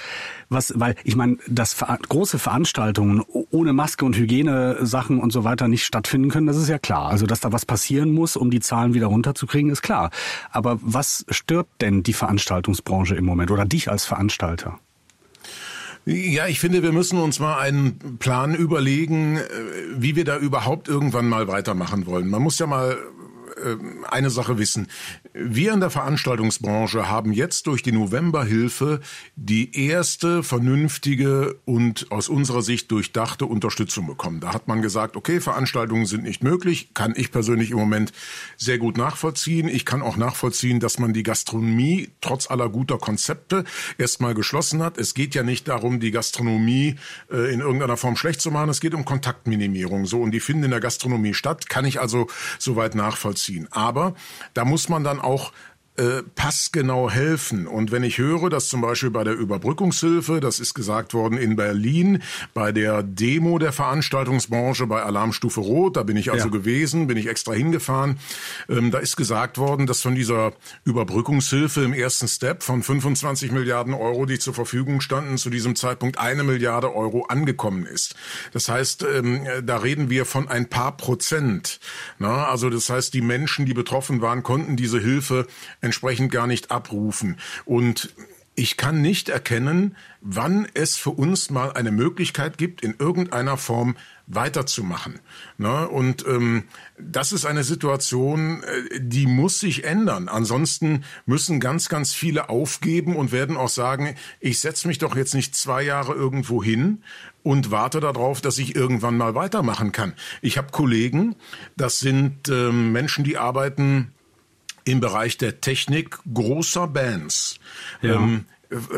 was, 0.49 0.73
weil 0.75 0.95
ich 1.03 1.15
meine, 1.15 1.37
dass 1.47 1.77
große 1.77 2.39
Veranstaltungen 2.39 3.23
ohne 3.51 3.73
Maske 3.73 4.05
und 4.05 4.15
Hygienesachen 4.15 5.19
und 5.19 5.31
so 5.31 5.43
weiter 5.43 5.67
nicht 5.67 5.85
stattfinden 5.85 6.29
können, 6.29 6.47
das 6.47 6.57
ist 6.57 6.69
ja 6.69 6.79
klar. 6.79 7.09
Also, 7.09 7.25
dass 7.25 7.39
da 7.39 7.51
was 7.51 7.65
passieren 7.65 8.13
muss, 8.13 8.37
um 8.37 8.51
die 8.51 8.59
Zahlen 8.59 8.93
wieder 8.93 9.07
runterzukriegen, 9.07 9.71
ist 9.71 9.81
klar. 9.81 10.11
Aber 10.51 10.79
was 10.81 11.25
stört 11.29 11.67
denn 11.81 12.03
die 12.03 12.13
Veranstaltungsbranche 12.13 13.15
im 13.15 13.25
Moment 13.25 13.51
oder 13.51 13.65
dich 13.65 13.89
als 13.89 14.05
Veranstalter? 14.05 14.79
Ja, 16.05 16.45
ich 16.47 16.59
finde, 16.59 16.83
wir 16.83 16.91
müssen 16.91 17.17
uns 17.17 17.39
mal 17.39 17.57
einen 17.57 18.17
Plan 18.19 18.53
überlegen, 18.53 19.37
äh, 19.37 19.41
wie 19.97 20.15
wir 20.15 20.23
da 20.23 20.37
überhaupt 20.37 20.87
irgendwann 20.87 21.27
mal 21.27 21.47
weitermachen 21.47 22.05
wollen. 22.05 22.29
Man 22.29 22.43
muss 22.43 22.59
ja 22.59 22.67
mal 22.67 22.95
eine 24.09 24.29
Sache 24.29 24.57
wissen. 24.57 24.87
Wir 25.33 25.73
in 25.73 25.79
der 25.79 25.89
Veranstaltungsbranche 25.89 27.09
haben 27.09 27.31
jetzt 27.31 27.67
durch 27.67 27.83
die 27.83 27.91
Novemberhilfe 27.91 29.01
die 29.35 29.87
erste 29.87 30.43
vernünftige 30.43 31.59
und 31.65 32.11
aus 32.11 32.29
unserer 32.29 32.61
Sicht 32.61 32.91
durchdachte 32.91 33.45
Unterstützung 33.45 34.07
bekommen. 34.07 34.39
Da 34.39 34.53
hat 34.53 34.67
man 34.67 34.81
gesagt, 34.81 35.15
okay, 35.15 35.39
Veranstaltungen 35.39 36.05
sind 36.05 36.23
nicht 36.23 36.43
möglich, 36.43 36.89
kann 36.93 37.13
ich 37.15 37.31
persönlich 37.31 37.71
im 37.71 37.77
Moment 37.77 38.13
sehr 38.57 38.77
gut 38.77 38.97
nachvollziehen. 38.97 39.67
Ich 39.67 39.85
kann 39.85 40.01
auch 40.01 40.17
nachvollziehen, 40.17 40.79
dass 40.79 40.99
man 40.99 41.13
die 41.13 41.23
Gastronomie 41.23 42.09
trotz 42.21 42.49
aller 42.49 42.69
guter 42.69 42.97
Konzepte 42.97 43.63
erstmal 43.97 44.33
geschlossen 44.33 44.81
hat. 44.81 44.97
Es 44.97 45.13
geht 45.13 45.35
ja 45.35 45.43
nicht 45.43 45.67
darum, 45.67 45.99
die 45.99 46.11
Gastronomie 46.11 46.95
äh, 47.31 47.53
in 47.53 47.59
irgendeiner 47.59 47.97
Form 47.97 48.15
schlecht 48.15 48.41
zu 48.41 48.51
machen. 48.51 48.69
Es 48.69 48.81
geht 48.81 48.93
um 48.93 49.05
Kontaktminimierung. 49.05 50.05
So, 50.05 50.21
und 50.21 50.31
die 50.31 50.39
finden 50.39 50.65
in 50.65 50.71
der 50.71 50.79
Gastronomie 50.79 51.33
statt. 51.33 51.69
Kann 51.69 51.85
ich 51.85 51.99
also 51.99 52.27
soweit 52.59 52.95
nachvollziehen 52.95 53.34
nachvollziehen. 53.35 53.67
Aber 53.71 54.13
da 54.53 54.65
muss 54.65 54.89
man 54.89 55.03
dann 55.03 55.19
auch 55.19 55.51
äh, 55.97 56.23
passgenau 56.35 57.09
helfen. 57.09 57.67
Und 57.67 57.91
wenn 57.91 58.03
ich 58.03 58.17
höre, 58.17 58.49
dass 58.49 58.67
zum 58.67 58.81
Beispiel 58.81 59.11
bei 59.11 59.23
der 59.23 59.33
Überbrückungshilfe, 59.33 60.41
das 60.41 60.59
ist 60.59 60.73
gesagt 60.73 61.13
worden 61.13 61.37
in 61.37 61.55
Berlin, 61.55 62.21
bei 62.53 62.71
der 62.71 63.01
Demo 63.01 63.59
der 63.59 63.71
Veranstaltungsbranche 63.71 64.87
bei 64.87 65.01
Alarmstufe 65.03 65.61
Rot, 65.61 65.95
da 65.95 66.03
bin 66.03 66.17
ich 66.17 66.31
also 66.31 66.47
ja. 66.47 66.51
gewesen, 66.51 67.07
bin 67.07 67.17
ich 67.17 67.27
extra 67.27 67.53
hingefahren, 67.53 68.19
ähm, 68.67 68.91
da 68.91 68.99
ist 68.99 69.15
gesagt 69.15 69.57
worden, 69.57 69.87
dass 69.87 70.01
von 70.01 70.15
dieser 70.15 70.53
Überbrückungshilfe 70.83 71.83
im 71.83 71.93
ersten 71.93 72.27
Step 72.27 72.63
von 72.63 72.83
25 72.83 73.51
Milliarden 73.51 73.93
Euro, 73.93 74.25
die 74.25 74.39
zur 74.39 74.53
Verfügung 74.53 74.99
standen, 75.01 75.37
zu 75.37 75.49
diesem 75.49 75.75
Zeitpunkt 75.75 76.19
eine 76.19 76.43
Milliarde 76.43 76.93
Euro 76.93 77.25
angekommen 77.25 77.85
ist. 77.85 78.15
Das 78.51 78.67
heißt, 78.67 79.05
ähm, 79.15 79.47
da 79.63 79.77
reden 79.77 80.09
wir 80.09 80.25
von 80.25 80.49
ein 80.49 80.67
paar 80.67 80.97
Prozent. 80.97 81.79
Na, 82.19 82.47
also 82.47 82.69
das 82.69 82.89
heißt, 82.89 83.13
die 83.13 83.21
Menschen, 83.21 83.65
die 83.65 83.73
betroffen 83.73 84.21
waren, 84.21 84.43
konnten 84.43 84.75
diese 84.75 84.99
Hilfe 84.99 85.47
entsprechend 85.85 86.31
gar 86.31 86.47
nicht 86.47 86.71
abrufen. 86.71 87.37
Und 87.63 88.13
ich 88.55 88.77
kann 88.77 89.01
nicht 89.01 89.27
erkennen, 89.29 89.97
wann 90.21 90.65
es 90.73 90.95
für 90.95 91.09
uns 91.09 91.49
mal 91.49 91.73
eine 91.73 91.91
Möglichkeit 91.91 92.57
gibt, 92.57 92.81
in 92.81 92.95
irgendeiner 92.97 93.57
Form 93.57 93.97
weiterzumachen. 94.27 95.19
Ne? 95.57 95.87
Und 95.87 96.25
ähm, 96.25 96.63
das 96.97 97.33
ist 97.33 97.45
eine 97.45 97.63
Situation, 97.63 98.63
äh, 98.63 98.99
die 98.99 99.27
muss 99.27 99.59
sich 99.59 99.83
ändern. 99.83 100.29
Ansonsten 100.29 101.03
müssen 101.25 101.59
ganz, 101.59 101.89
ganz 101.89 102.13
viele 102.13 102.49
aufgeben 102.49 103.15
und 103.17 103.31
werden 103.31 103.57
auch 103.57 103.69
sagen, 103.69 104.15
ich 104.39 104.61
setze 104.61 104.87
mich 104.87 104.97
doch 104.97 105.15
jetzt 105.15 105.35
nicht 105.35 105.53
zwei 105.53 105.83
Jahre 105.83 106.13
irgendwo 106.13 106.63
hin 106.63 107.03
und 107.43 107.69
warte 107.69 107.99
darauf, 107.99 108.41
dass 108.41 108.57
ich 108.57 108.75
irgendwann 108.75 109.17
mal 109.17 109.35
weitermachen 109.35 109.91
kann. 109.91 110.13
Ich 110.41 110.57
habe 110.57 110.71
Kollegen, 110.71 111.35
das 111.75 111.99
sind 111.99 112.49
ähm, 112.49 112.93
Menschen, 112.93 113.25
die 113.25 113.37
arbeiten 113.37 114.14
im 114.85 114.99
Bereich 114.99 115.37
der 115.37 115.59
Technik 115.59 116.19
großer 116.31 116.87
Bands. 116.87 117.59
Ja. 118.01 118.15
Ähm, 118.15 118.45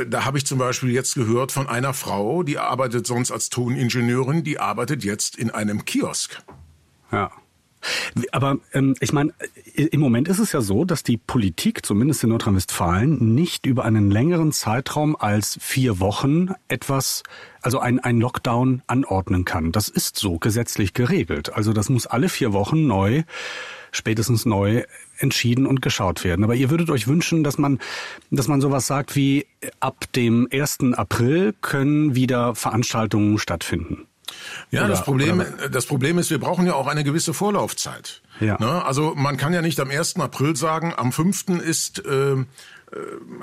da 0.07 0.25
habe 0.25 0.37
ich 0.37 0.45
zum 0.45 0.59
Beispiel 0.59 0.91
jetzt 0.91 1.15
gehört 1.15 1.51
von 1.51 1.67
einer 1.67 1.93
Frau, 1.93 2.43
die 2.43 2.57
arbeitet 2.57 3.07
sonst 3.07 3.31
als 3.31 3.49
Toningenieurin, 3.49 4.43
die 4.43 4.59
arbeitet 4.59 5.03
jetzt 5.03 5.35
in 5.35 5.49
einem 5.51 5.85
Kiosk. 5.85 6.41
Ja. 7.11 7.31
Aber 8.31 8.57
ähm, 8.73 8.95
ich 8.99 9.13
meine, 9.13 9.33
im 9.75 9.99
Moment 9.99 10.27
ist 10.27 10.39
es 10.39 10.51
ja 10.51 10.61
so, 10.61 10.83
dass 10.83 11.03
die 11.03 11.17
Politik, 11.17 11.85
zumindest 11.85 12.23
in 12.23 12.29
Nordrhein-Westfalen, 12.31 13.35
nicht 13.35 13.65
über 13.65 13.85
einen 13.85 14.09
längeren 14.09 14.51
Zeitraum 14.51 15.15
als 15.15 15.57
vier 15.61 15.99
Wochen 15.99 16.49
etwas, 16.67 17.23
also 17.61 17.79
ein, 17.79 17.99
ein 17.99 18.19
Lockdown 18.19 18.81
anordnen 18.87 19.45
kann. 19.45 19.71
Das 19.71 19.89
ist 19.89 20.17
so 20.17 20.39
gesetzlich 20.39 20.93
geregelt. 20.93 21.53
Also 21.53 21.71
das 21.71 21.89
muss 21.89 22.07
alle 22.07 22.29
vier 22.29 22.51
Wochen 22.51 22.87
neu 22.87 23.23
spätestens 23.91 24.45
neu 24.45 24.83
entschieden 25.17 25.65
und 25.65 25.81
geschaut 25.81 26.23
werden. 26.23 26.43
Aber 26.43 26.55
ihr 26.55 26.69
würdet 26.69 26.89
euch 26.89 27.07
wünschen, 27.07 27.43
dass 27.43 27.57
man, 27.57 27.79
dass 28.31 28.47
man 28.47 28.61
sowas 28.61 28.87
sagt 28.87 29.15
wie 29.15 29.47
ab 29.79 30.05
dem 30.15 30.47
1. 30.51 30.93
April 30.93 31.53
können 31.61 32.15
wieder 32.15 32.55
Veranstaltungen 32.55 33.37
stattfinden. 33.37 34.07
Ja, 34.71 34.81
oder, 34.81 34.89
das 34.89 35.03
Problem, 35.03 35.43
das 35.71 35.85
Problem 35.85 36.17
ist, 36.17 36.29
wir 36.29 36.39
brauchen 36.39 36.65
ja 36.65 36.73
auch 36.73 36.87
eine 36.87 37.05
gewisse 37.05 37.33
Vorlaufzeit. 37.33 38.21
Ja. 38.41 38.57
Ne? 38.59 38.83
Also 38.85 39.13
man 39.15 39.37
kann 39.37 39.53
ja 39.53 39.61
nicht 39.61 39.79
am 39.79 39.89
1. 39.89 40.17
April 40.17 40.55
sagen, 40.55 40.93
am 40.95 41.13
5. 41.13 41.61
ist 41.63 42.05
äh, 42.05 42.17
äh, 42.33 42.45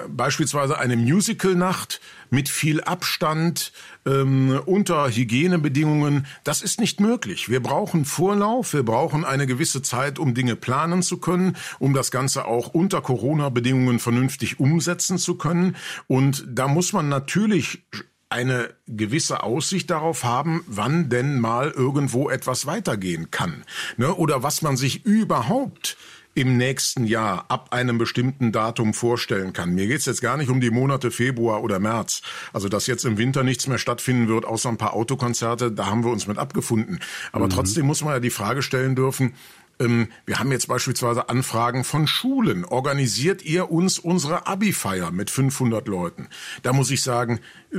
beispielsweise 0.08 0.78
eine 0.78 0.96
Musical-Nacht 0.96 2.00
mit 2.30 2.48
viel 2.48 2.80
Abstand, 2.80 3.72
ähm, 4.06 4.60
unter 4.64 5.08
Hygienebedingungen. 5.08 6.26
Das 6.44 6.62
ist 6.62 6.80
nicht 6.80 7.00
möglich. 7.00 7.48
Wir 7.48 7.62
brauchen 7.62 8.04
Vorlauf, 8.04 8.72
wir 8.72 8.82
brauchen 8.82 9.24
eine 9.24 9.46
gewisse 9.46 9.82
Zeit, 9.82 10.18
um 10.18 10.34
Dinge 10.34 10.56
planen 10.56 11.02
zu 11.02 11.18
können, 11.18 11.56
um 11.78 11.92
das 11.92 12.10
Ganze 12.10 12.46
auch 12.46 12.68
unter 12.68 13.02
Corona-Bedingungen 13.02 13.98
vernünftig 13.98 14.60
umsetzen 14.60 15.18
zu 15.18 15.36
können. 15.36 15.76
Und 16.06 16.44
da 16.48 16.66
muss 16.66 16.92
man 16.92 17.08
natürlich 17.08 17.84
eine 18.30 18.74
gewisse 18.86 19.42
Aussicht 19.42 19.90
darauf 19.90 20.24
haben, 20.24 20.64
wann 20.66 21.08
denn 21.08 21.38
mal 21.38 21.70
irgendwo 21.70 22.30
etwas 22.30 22.66
weitergehen 22.66 23.30
kann. 23.30 23.64
Ne? 23.96 24.12
Oder 24.12 24.42
was 24.42 24.60
man 24.60 24.76
sich 24.76 25.04
überhaupt 25.04 25.96
im 26.34 26.56
nächsten 26.56 27.04
Jahr 27.04 27.46
ab 27.48 27.68
einem 27.72 27.98
bestimmten 27.98 28.52
Datum 28.52 28.92
vorstellen 28.92 29.52
kann. 29.52 29.74
Mir 29.74 29.86
geht's 29.86 30.06
jetzt 30.06 30.20
gar 30.20 30.36
nicht 30.36 30.50
um 30.50 30.60
die 30.60 30.70
Monate 30.70 31.10
Februar 31.10 31.62
oder 31.62 31.78
März. 31.78 32.22
Also 32.52 32.68
dass 32.68 32.86
jetzt 32.86 33.04
im 33.04 33.18
Winter 33.18 33.44
nichts 33.44 33.66
mehr 33.68 33.78
stattfinden 33.78 34.28
wird, 34.28 34.44
außer 34.44 34.68
ein 34.68 34.76
paar 34.76 34.94
Autokonzerte, 34.94 35.70
da 35.70 35.86
haben 35.86 36.04
wir 36.04 36.10
uns 36.10 36.26
mit 36.26 36.38
abgefunden. 36.38 36.98
Aber 37.32 37.46
mhm. 37.46 37.50
trotzdem 37.50 37.86
muss 37.86 38.02
man 38.02 38.14
ja 38.14 38.20
die 38.20 38.30
Frage 38.30 38.62
stellen 38.62 38.96
dürfen, 38.96 39.34
ähm, 39.78 40.08
wir 40.26 40.38
haben 40.38 40.52
jetzt 40.52 40.68
beispielsweise 40.68 41.28
Anfragen 41.28 41.84
von 41.84 42.06
Schulen. 42.06 42.64
Organisiert 42.64 43.44
ihr 43.44 43.70
uns 43.70 43.98
unsere 43.98 44.46
Abi-Feier 44.46 45.10
mit 45.10 45.30
500 45.30 45.88
Leuten? 45.88 46.28
Da 46.62 46.72
muss 46.72 46.90
ich 46.90 47.02
sagen, 47.02 47.40
äh, 47.72 47.78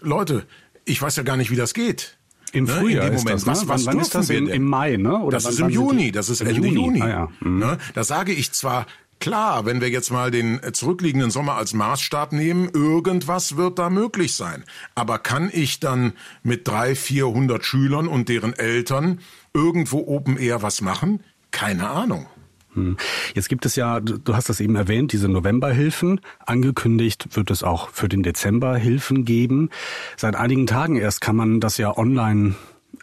Leute, 0.00 0.46
ich 0.84 1.00
weiß 1.00 1.16
ja 1.16 1.22
gar 1.22 1.36
nicht, 1.36 1.50
wie 1.50 1.56
das 1.56 1.74
geht. 1.74 2.18
Im 2.54 2.64
ne, 2.64 2.72
Frühjahr 2.72 3.06
in 3.06 3.12
dem 3.12 3.18
Moment. 3.18 3.34
Das, 3.34 3.44
ne? 3.46 3.52
was, 3.52 3.68
was 3.68 3.86
wann, 3.86 3.94
wann 3.94 4.00
ist 4.02 4.14
das? 4.14 4.30
Im, 4.30 4.48
Im 4.48 4.64
Mai, 4.64 4.96
ne? 4.96 5.18
Oder 5.18 5.36
das 5.36 5.46
ist 5.46 5.60
im 5.60 5.68
Juni. 5.68 6.12
Das 6.12 6.28
ist 6.28 6.40
Ende 6.40 6.68
Juni. 6.68 6.74
Juni. 6.74 7.02
Ah, 7.02 7.08
ja. 7.08 7.28
mhm. 7.40 7.58
ne? 7.58 7.78
Da 7.94 8.04
sage 8.04 8.32
ich 8.32 8.52
zwar, 8.52 8.86
Klar, 9.20 9.64
wenn 9.64 9.80
wir 9.80 9.88
jetzt 9.88 10.10
mal 10.10 10.30
den 10.30 10.60
zurückliegenden 10.72 11.30
Sommer 11.30 11.54
als 11.54 11.72
Maßstab 11.72 12.32
nehmen, 12.32 12.68
irgendwas 12.74 13.56
wird 13.56 13.78
da 13.78 13.88
möglich 13.88 14.36
sein. 14.36 14.64
Aber 14.94 15.18
kann 15.18 15.48
ich 15.50 15.80
dann 15.80 16.12
mit 16.42 16.68
drei, 16.68 16.94
vierhundert 16.94 17.64
Schülern 17.64 18.06
und 18.06 18.28
deren 18.28 18.52
Eltern 18.52 19.20
irgendwo 19.54 20.06
Open 20.08 20.36
Air 20.36 20.62
was 20.62 20.82
machen? 20.82 21.22
Keine 21.52 21.88
Ahnung. 21.88 22.26
Hm. 22.74 22.96
Jetzt 23.34 23.48
gibt 23.48 23.66
es 23.66 23.76
ja, 23.76 24.00
du 24.00 24.34
hast 24.34 24.48
das 24.48 24.60
eben 24.60 24.76
erwähnt, 24.76 25.12
diese 25.12 25.28
Novemberhilfen. 25.28 26.20
Angekündigt 26.44 27.36
wird 27.36 27.50
es 27.50 27.62
auch 27.62 27.90
für 27.90 28.08
den 28.08 28.22
Dezember 28.22 28.76
Hilfen 28.76 29.24
geben. 29.24 29.70
Seit 30.16 30.36
einigen 30.36 30.66
Tagen 30.66 30.96
erst 30.96 31.20
kann 31.20 31.36
man 31.36 31.60
das 31.60 31.78
ja 31.78 31.96
online 31.96 32.54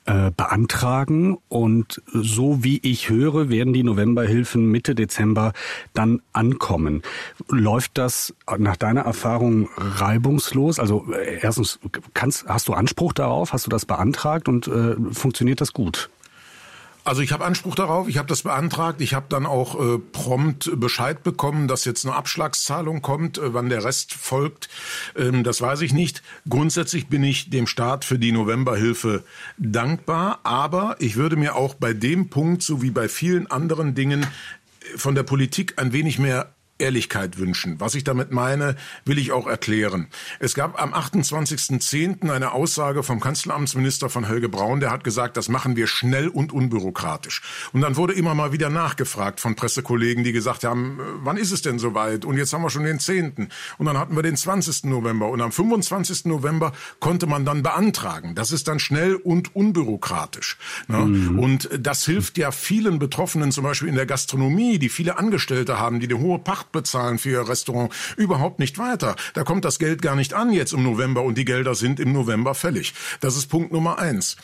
äh, 0.06 0.32
beantragen 0.36 1.38
und 1.48 2.02
so 2.12 2.64
wie 2.64 2.80
ich 2.82 3.10
höre, 3.10 3.50
werden 3.50 3.72
die 3.72 3.84
Novemberhilfen 3.84 4.66
Mitte 4.66 4.96
Dezember 4.96 5.54
dann 5.94 6.22
ankommen. 6.34 7.04
Läuft 7.50 7.98
das 7.98 8.34
nach 8.58 8.78
deiner 8.78 9.02
Erfahrung 9.02 9.70
reibungslos? 9.78 10.80
Also 10.80 11.06
äh, 11.14 11.40
erstens, 11.42 11.80
kannst, 12.14 12.48
hast 12.48 12.68
du 12.68 12.74
Anspruch 12.74 13.14
darauf? 13.14 13.54
Hast 13.54 13.68
du 13.68 13.70
das 13.70 13.86
beantragt 13.86 14.48
und 14.50 14.68
äh, 14.68 14.96
funktioniert 15.12 15.62
das 15.62 15.72
gut? 15.72 16.10
Also 17.04 17.24
ich 17.24 17.32
habe 17.32 17.44
Anspruch 17.46 17.74
darauf, 17.74 18.08
ich 18.08 18.18
habe 18.18 18.28
das 18.28 18.44
beantragt, 18.44 19.02
ich 19.02 19.16
habe 19.16 19.26
dann 19.28 19.48
auch 19.48 19.80
äh, 19.80 19.98
prompt 19.98 20.70
Bescheid 20.80 21.24
bekommen, 21.24 21.68
dass 21.68 21.84
jetzt 21.86 22.06
eine 22.06 22.16
Abschlagszahlung 22.16 23.02
kommt, 23.02 23.40
äh, 23.40 23.56
wann 23.56 23.70
der 23.70 23.84
Rest 23.84 24.14
folgt, 24.14 24.70
ähm, 25.16 25.44
das 25.44 25.62
weiß 25.62 25.82
ich 25.82 25.94
nicht. 25.94 26.22
Grundsätzlich 26.48 27.08
bin 27.08 27.24
ich 27.24 27.50
dem 27.50 27.66
Staat 27.66 28.06
für 28.06 28.20
die 28.20 28.32
Novemberhilfe 28.32 29.24
dankbar, 29.58 30.42
aber 30.44 30.96
ich 31.00 31.16
würde 31.16 31.38
mir 31.38 31.56
auch 31.56 31.74
bei 31.74 31.94
dem 31.94 32.30
Punkt, 32.30 32.62
so 32.62 32.84
wie 32.84 32.92
bei 32.92 33.10
vielen 33.10 33.50
anderen 33.50 33.96
Dingen, 33.96 34.28
von 34.96 35.16
der 35.16 35.24
Politik 35.24 35.74
ein 35.78 35.94
wenig 35.94 36.20
mehr 36.20 36.54
Ehrlichkeit 36.82 37.38
wünschen. 37.38 37.80
Was 37.80 37.96
ich 37.96 38.04
damit 38.04 38.32
meine, 38.32 38.76
will 39.06 39.18
ich 39.18 39.32
auch 39.32 39.48
erklären. 39.48 40.08
Es 40.40 40.54
gab 40.56 40.82
am 40.82 40.94
28.10. 40.94 42.30
eine 42.30 42.52
Aussage 42.52 43.04
vom 43.04 43.20
Kanzleramtsminister 43.20 44.10
von 44.10 44.28
Helge 44.28 44.50
Braun, 44.50 44.80
der 44.80 44.92
hat 44.92 45.04
gesagt, 45.04 45.38
das 45.38 45.48
machen 45.48 45.76
wir 45.76 45.88
schnell 45.88 46.28
und 46.28 46.52
unbürokratisch. 46.52 47.42
Und 47.72 47.82
dann 47.82 47.96
wurde 47.96 48.14
immer 48.14 48.36
mal 48.36 48.52
wieder 48.52 48.70
nachgefragt 48.70 49.40
von 49.40 49.56
Pressekollegen, 49.56 50.24
die 50.24 50.32
gesagt 50.32 50.64
haben, 50.64 51.00
äh, 51.00 51.04
wann 51.24 51.38
ist 51.38 51.52
es 51.52 51.62
denn 51.62 51.80
soweit? 51.80 52.26
Und 52.26 52.38
jetzt 52.38 52.54
haben 52.54 52.64
wir 52.64 52.70
schon 52.70 52.84
den 52.84 53.00
10. 53.00 53.50
Und 53.78 53.86
dann 53.86 53.98
hatten 53.98 54.16
wir 54.16 54.24
den 54.24 54.36
20. 54.36 54.86
November. 54.86 55.30
Und 55.30 55.42
am 55.42 55.52
25. 55.52 56.26
November 56.26 56.74
konnte 57.00 57.28
man 57.28 57.46
dann 57.46 57.64
beantragen. 57.64 58.36
Das 58.36 58.52
ist 58.52 58.68
dann 58.68 58.80
schnell 58.80 59.16
und 59.16 59.56
unbürokratisch. 59.56 60.58
Ne? 60.88 60.98
Mhm. 60.98 61.40
Und 61.40 61.70
das 61.80 62.06
hilft 62.06 62.38
ja 62.38 62.52
vielen 62.52 63.00
Betroffenen, 63.00 63.52
zum 63.52 63.64
Beispiel 63.64 63.88
in 63.88 63.96
der 63.96 64.06
Gastronomie, 64.06 64.80
die 64.80 64.90
viele 64.90 65.18
Angestellte 65.18 65.80
haben, 65.80 66.00
die 66.00 66.08
eine 66.08 66.20
hohe 66.20 66.40
Pacht 66.40 66.71
bezahlen 66.72 67.18
für 67.18 67.30
ihr 67.30 67.48
Restaurant 67.48 67.94
überhaupt 68.18 68.60
nicht 68.60 68.78
weiter. 68.78 69.16
Da 69.34 69.44
kommt 69.44 69.66
das 69.66 69.80
Geld 69.80 70.02
gar 70.02 70.16
nicht 70.16 70.34
an 70.34 70.52
jetzt 70.52 70.74
im 70.74 70.84
November 70.84 71.24
und 71.24 71.38
die 71.38 71.46
Gelder 71.46 71.76
sind 71.76 72.00
im 72.00 72.14
November 72.14 72.56
fällig. 72.56 72.94
Das 73.20 73.36
ist 73.36 73.48
Punkt 73.48 73.72
Nummer 73.72 74.00
eins. 74.00 74.38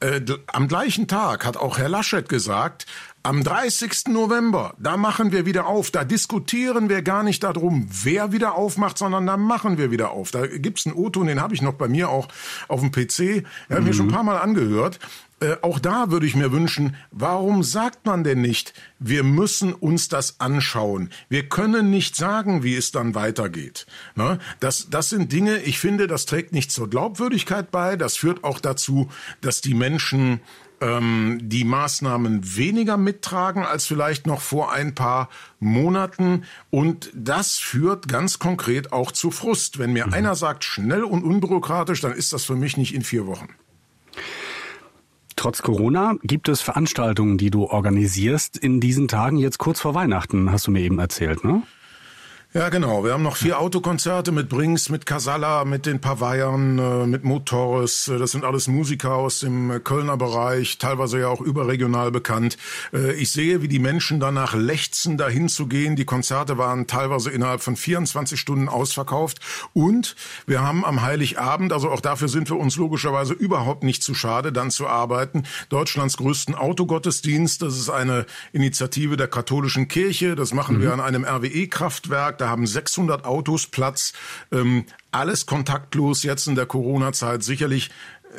Äh, 0.00 0.20
am 0.48 0.68
gleichen 0.68 1.08
Tag 1.08 1.46
hat 1.46 1.56
auch 1.56 1.78
Herr 1.78 1.88
Laschet 1.88 2.28
gesagt, 2.28 2.86
am 3.24 3.42
30. 3.42 4.08
November, 4.08 4.74
da 4.78 4.98
machen 4.98 5.32
wir 5.32 5.46
wieder 5.46 5.66
auf. 5.66 5.90
Da 5.90 6.04
diskutieren 6.04 6.90
wir 6.90 7.00
gar 7.00 7.22
nicht 7.22 7.42
darum, 7.42 7.88
wer 7.90 8.32
wieder 8.32 8.54
aufmacht, 8.54 8.98
sondern 8.98 9.26
da 9.26 9.38
machen 9.38 9.78
wir 9.78 9.90
wieder 9.90 10.10
auf. 10.10 10.30
Da 10.30 10.46
gibt's 10.46 10.86
einen 10.86 10.94
O-Ton, 10.94 11.26
den 11.26 11.40
habe 11.40 11.54
ich 11.54 11.62
noch 11.62 11.72
bei 11.72 11.88
mir 11.88 12.10
auch 12.10 12.28
auf 12.68 12.80
dem 12.80 12.92
PC. 12.92 13.44
Er 13.68 13.76
hat 13.76 13.80
mhm. 13.80 13.84
mir 13.84 13.94
schon 13.94 14.08
ein 14.08 14.12
paar 14.12 14.24
Mal 14.24 14.36
angehört. 14.36 15.00
Äh, 15.40 15.56
auch 15.62 15.78
da 15.78 16.10
würde 16.10 16.26
ich 16.26 16.36
mir 16.36 16.52
wünschen, 16.52 16.96
warum 17.10 17.62
sagt 17.62 18.04
man 18.04 18.24
denn 18.24 18.42
nicht, 18.42 18.74
wir 18.98 19.24
müssen 19.24 19.72
uns 19.72 20.08
das 20.08 20.38
anschauen. 20.38 21.08
Wir 21.30 21.48
können 21.48 21.90
nicht 21.90 22.16
sagen, 22.16 22.62
wie 22.62 22.76
es 22.76 22.92
dann 22.92 23.14
weitergeht. 23.14 23.86
Ne? 24.16 24.38
Das, 24.60 24.90
das 24.90 25.08
sind 25.08 25.32
Dinge, 25.32 25.58
ich 25.58 25.78
finde, 25.78 26.06
das 26.06 26.26
trägt 26.26 26.52
nicht 26.52 26.70
zur 26.70 26.90
Glaubwürdigkeit 26.90 27.70
bei. 27.70 27.96
Das 27.96 28.16
führt 28.16 28.44
auch 28.44 28.60
dazu, 28.60 29.10
dass 29.40 29.62
die 29.62 29.74
Menschen 29.74 30.40
ähm, 30.84 31.38
die 31.42 31.64
Maßnahmen 31.64 32.56
weniger 32.56 32.96
mittragen 32.96 33.64
als 33.64 33.86
vielleicht 33.86 34.26
noch 34.26 34.40
vor 34.40 34.72
ein 34.72 34.94
paar 34.94 35.30
Monaten. 35.58 36.44
Und 36.70 37.10
das 37.14 37.56
führt 37.56 38.06
ganz 38.06 38.38
konkret 38.38 38.92
auch 38.92 39.10
zu 39.10 39.30
Frust. 39.30 39.78
Wenn 39.78 39.94
mir 39.94 40.06
mhm. 40.06 40.12
einer 40.12 40.34
sagt, 40.34 40.64
schnell 40.64 41.02
und 41.02 41.24
unbürokratisch, 41.24 42.00
dann 42.00 42.12
ist 42.12 42.32
das 42.32 42.44
für 42.44 42.56
mich 42.56 42.76
nicht 42.76 42.94
in 42.94 43.02
vier 43.02 43.26
Wochen. 43.26 43.48
Trotz 45.36 45.62
Corona 45.62 46.16
gibt 46.22 46.48
es 46.48 46.60
Veranstaltungen, 46.60 47.38
die 47.38 47.50
du 47.50 47.64
organisierst 47.64 48.56
in 48.56 48.80
diesen 48.80 49.08
Tagen 49.08 49.36
jetzt 49.36 49.58
kurz 49.58 49.80
vor 49.80 49.94
Weihnachten, 49.94 50.52
hast 50.52 50.66
du 50.66 50.70
mir 50.70 50.80
eben 50.80 50.98
erzählt, 50.98 51.44
ne? 51.44 51.62
Ja, 52.56 52.68
genau. 52.68 53.02
Wir 53.02 53.14
haben 53.14 53.24
noch 53.24 53.34
vier 53.34 53.58
Autokonzerte 53.58 54.30
mit 54.30 54.48
Brings, 54.48 54.88
mit 54.88 55.06
Casalla, 55.06 55.64
mit 55.64 55.86
den 55.86 56.00
Pavayern, 56.00 56.78
äh, 56.78 57.04
mit 57.04 57.24
Motores. 57.24 58.06
Äh, 58.06 58.18
das 58.18 58.30
sind 58.30 58.44
alles 58.44 58.68
Musiker 58.68 59.16
aus 59.16 59.40
dem 59.40 59.72
äh, 59.72 59.80
Kölner 59.80 60.16
Bereich, 60.16 60.78
teilweise 60.78 61.18
ja 61.18 61.26
auch 61.26 61.40
überregional 61.40 62.12
bekannt. 62.12 62.56
Ich 62.92 63.32
sehe, 63.32 63.60
wie 63.60 63.66
die 63.66 63.80
Menschen 63.80 64.20
danach 64.20 64.54
lechzen, 64.54 65.16
dahin 65.16 65.48
zu 65.48 65.66
gehen. 65.66 65.96
Die 65.96 66.04
Konzerte 66.04 66.56
waren 66.56 66.86
teilweise 66.86 67.30
innerhalb 67.30 67.60
von 67.60 67.74
24 67.74 68.38
Stunden 68.38 68.68
ausverkauft. 68.68 69.40
Und 69.72 70.14
wir 70.46 70.62
haben 70.62 70.84
am 70.84 71.02
Heiligabend, 71.02 71.72
also 71.72 71.90
auch 71.90 72.00
dafür 72.00 72.28
sind 72.28 72.48
wir 72.50 72.56
uns 72.56 72.76
logischerweise 72.76 73.32
überhaupt 73.32 73.82
nicht 73.82 74.04
zu 74.04 74.14
schade, 74.14 74.52
dann 74.52 74.70
zu 74.70 74.86
arbeiten, 74.86 75.42
Deutschlands 75.70 76.16
größten 76.18 76.54
Autogottesdienst. 76.54 77.62
Das 77.62 77.76
ist 77.76 77.90
eine 77.90 78.26
Initiative 78.52 79.16
der 79.16 79.26
katholischen 79.26 79.88
Kirche. 79.88 80.36
Das 80.36 80.54
machen 80.54 80.76
mhm. 80.76 80.82
wir 80.82 80.92
an 80.92 81.00
einem 81.00 81.24
RWE-Kraftwerk 81.24 82.43
da 82.44 82.50
haben 82.50 82.66
600 82.66 83.24
Autos 83.24 83.66
Platz. 83.66 84.12
Ähm, 84.52 84.84
alles 85.10 85.46
kontaktlos 85.46 86.24
jetzt 86.24 86.46
in 86.46 86.56
der 86.56 86.66
Corona-Zeit. 86.66 87.42
Sicherlich 87.42 87.90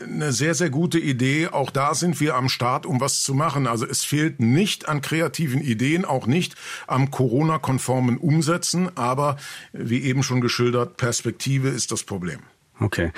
eine 0.03 0.31
sehr, 0.31 0.53
sehr 0.53 0.69
gute 0.69 0.99
Idee. 0.99 1.47
Auch 1.47 1.71
da 1.71 1.95
sind 1.95 2.19
wir 2.19 2.35
am 2.35 2.47
Start, 2.47 2.85
um 2.85 3.01
was 3.01 3.23
zu 3.23 3.33
machen. 3.33 3.65
Also 3.65 3.87
es 3.87 4.03
fehlt 4.03 4.39
nicht 4.39 4.87
an 4.87 5.01
kreativen 5.01 5.59
Ideen, 5.59 6.05
auch 6.05 6.27
nicht 6.27 6.53
am 6.85 7.09
Corona-konformen 7.09 8.17
Umsetzen. 8.17 8.95
Aber 8.95 9.37
wie 9.73 10.03
eben 10.03 10.21
schon 10.21 10.39
geschildert, 10.39 10.97
Perspektive 10.97 11.69
ist 11.69 11.91
das 11.91 12.03
Problem. 12.03 12.41
Okay. 12.79 13.11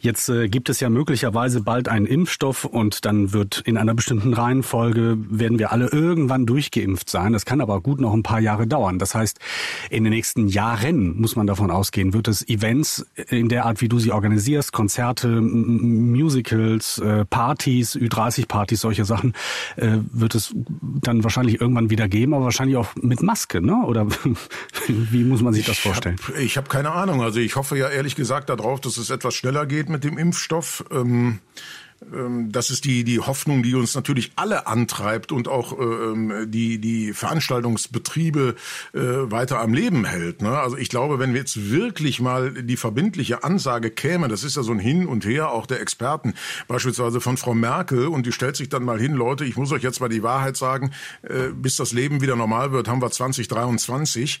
Jetzt 0.00 0.28
äh, 0.28 0.48
gibt 0.48 0.68
es 0.68 0.80
ja 0.80 0.90
möglicherweise 0.90 1.60
bald 1.60 1.88
einen 1.88 2.06
Impfstoff 2.06 2.64
und 2.64 3.04
dann 3.04 3.32
wird 3.32 3.60
in 3.64 3.76
einer 3.76 3.94
bestimmten 3.94 4.34
Reihenfolge 4.34 5.16
werden 5.30 5.58
wir 5.58 5.72
alle 5.72 5.88
irgendwann 5.88 6.46
durchgeimpft 6.46 7.08
sein. 7.08 7.32
Das 7.32 7.44
kann 7.44 7.60
aber 7.60 7.80
gut 7.80 8.00
noch 8.00 8.12
ein 8.12 8.22
paar 8.22 8.40
Jahre 8.40 8.66
dauern. 8.66 8.98
Das 8.98 9.14
heißt, 9.14 9.38
in 9.90 10.04
den 10.04 10.12
nächsten 10.12 10.48
Jahren 10.48 11.20
muss 11.20 11.36
man 11.36 11.46
davon 11.46 11.70
ausgehen, 11.70 12.12
wird 12.14 12.28
es 12.28 12.46
Events 12.48 13.06
in 13.28 13.48
der 13.48 13.66
Art, 13.66 13.80
wie 13.80 13.88
du 13.88 13.98
sie 13.98 14.10
organisierst, 14.10 14.72
Konzerte, 14.72 15.28
Musicals, 15.40 16.98
äh, 16.98 17.24
Partys, 17.24 17.96
Ü30-Partys, 17.96 18.80
solche 18.80 19.04
Sachen, 19.04 19.34
äh, 19.76 19.98
wird 20.12 20.34
es 20.34 20.54
dann 21.02 21.22
wahrscheinlich 21.22 21.60
irgendwann 21.60 21.90
wieder 21.90 22.08
geben, 22.08 22.34
aber 22.34 22.44
wahrscheinlich 22.44 22.76
auch 22.76 22.88
mit 22.96 23.22
Maske, 23.22 23.60
ne? 23.60 23.84
Oder 23.86 24.06
wie 24.88 25.24
muss 25.24 25.42
man 25.42 25.52
sich 25.52 25.66
das 25.66 25.78
vorstellen? 25.78 26.16
Ich 26.40 26.56
habe 26.56 26.64
hab 26.64 26.70
keine 26.70 26.92
Ahnung. 26.92 27.22
Also 27.22 27.40
ich 27.40 27.56
hoffe 27.56 27.76
ja 27.76 27.88
ehrlich 27.88 28.16
gesagt 28.16 28.48
darauf, 28.48 28.80
dass 28.80 28.93
dass 28.94 29.04
es 29.04 29.10
etwas 29.10 29.34
schneller 29.34 29.66
geht 29.66 29.88
mit 29.88 30.04
dem 30.04 30.18
Impfstoff. 30.18 30.84
Ähm, 30.90 31.40
Ähm, 32.12 32.52
das 32.52 32.70
ist 32.70 32.84
die, 32.84 33.04
die 33.04 33.20
Hoffnung, 33.20 33.62
die 33.62 33.74
uns 33.74 33.94
natürlich 33.94 34.32
alle 34.36 34.66
antreibt 34.66 35.32
und 35.32 35.48
auch 35.48 35.78
ähm, 35.78 36.50
die, 36.50 36.78
die 36.78 37.12
Veranstaltungsbetriebe 37.12 38.56
äh, 38.92 38.98
weiter 38.98 39.60
am 39.60 39.74
Leben 39.74 40.04
hält. 40.04 40.42
Ne? 40.42 40.58
Also 40.58 40.76
ich 40.76 40.88
glaube, 40.88 41.18
wenn 41.18 41.32
wir 41.32 41.40
jetzt 41.40 41.70
wirklich 41.70 42.20
mal 42.20 42.52
die 42.52 42.76
verbindliche 42.76 43.44
Ansage 43.44 43.90
käme, 43.90 44.28
das 44.28 44.44
ist 44.44 44.56
ja 44.56 44.62
so 44.62 44.72
ein 44.72 44.78
Hin 44.78 45.06
und 45.06 45.24
Her 45.24 45.50
auch 45.50 45.66
der 45.66 45.80
Experten, 45.80 46.34
beispielsweise 46.68 47.20
von 47.20 47.36
Frau 47.36 47.54
Merkel, 47.54 48.08
und 48.08 48.26
die 48.26 48.32
stellt 48.32 48.56
sich 48.56 48.68
dann 48.68 48.84
mal 48.84 48.98
hin, 48.98 49.14
Leute, 49.14 49.44
ich 49.44 49.56
muss 49.56 49.72
euch 49.72 49.82
jetzt 49.82 50.00
mal 50.00 50.08
die 50.08 50.22
Wahrheit 50.22 50.56
sagen, 50.56 50.92
äh, 51.22 51.48
bis 51.54 51.76
das 51.76 51.92
Leben 51.92 52.20
wieder 52.20 52.36
normal 52.36 52.72
wird, 52.72 52.88
haben 52.88 53.02
wir 53.02 53.10
2023. 53.10 54.40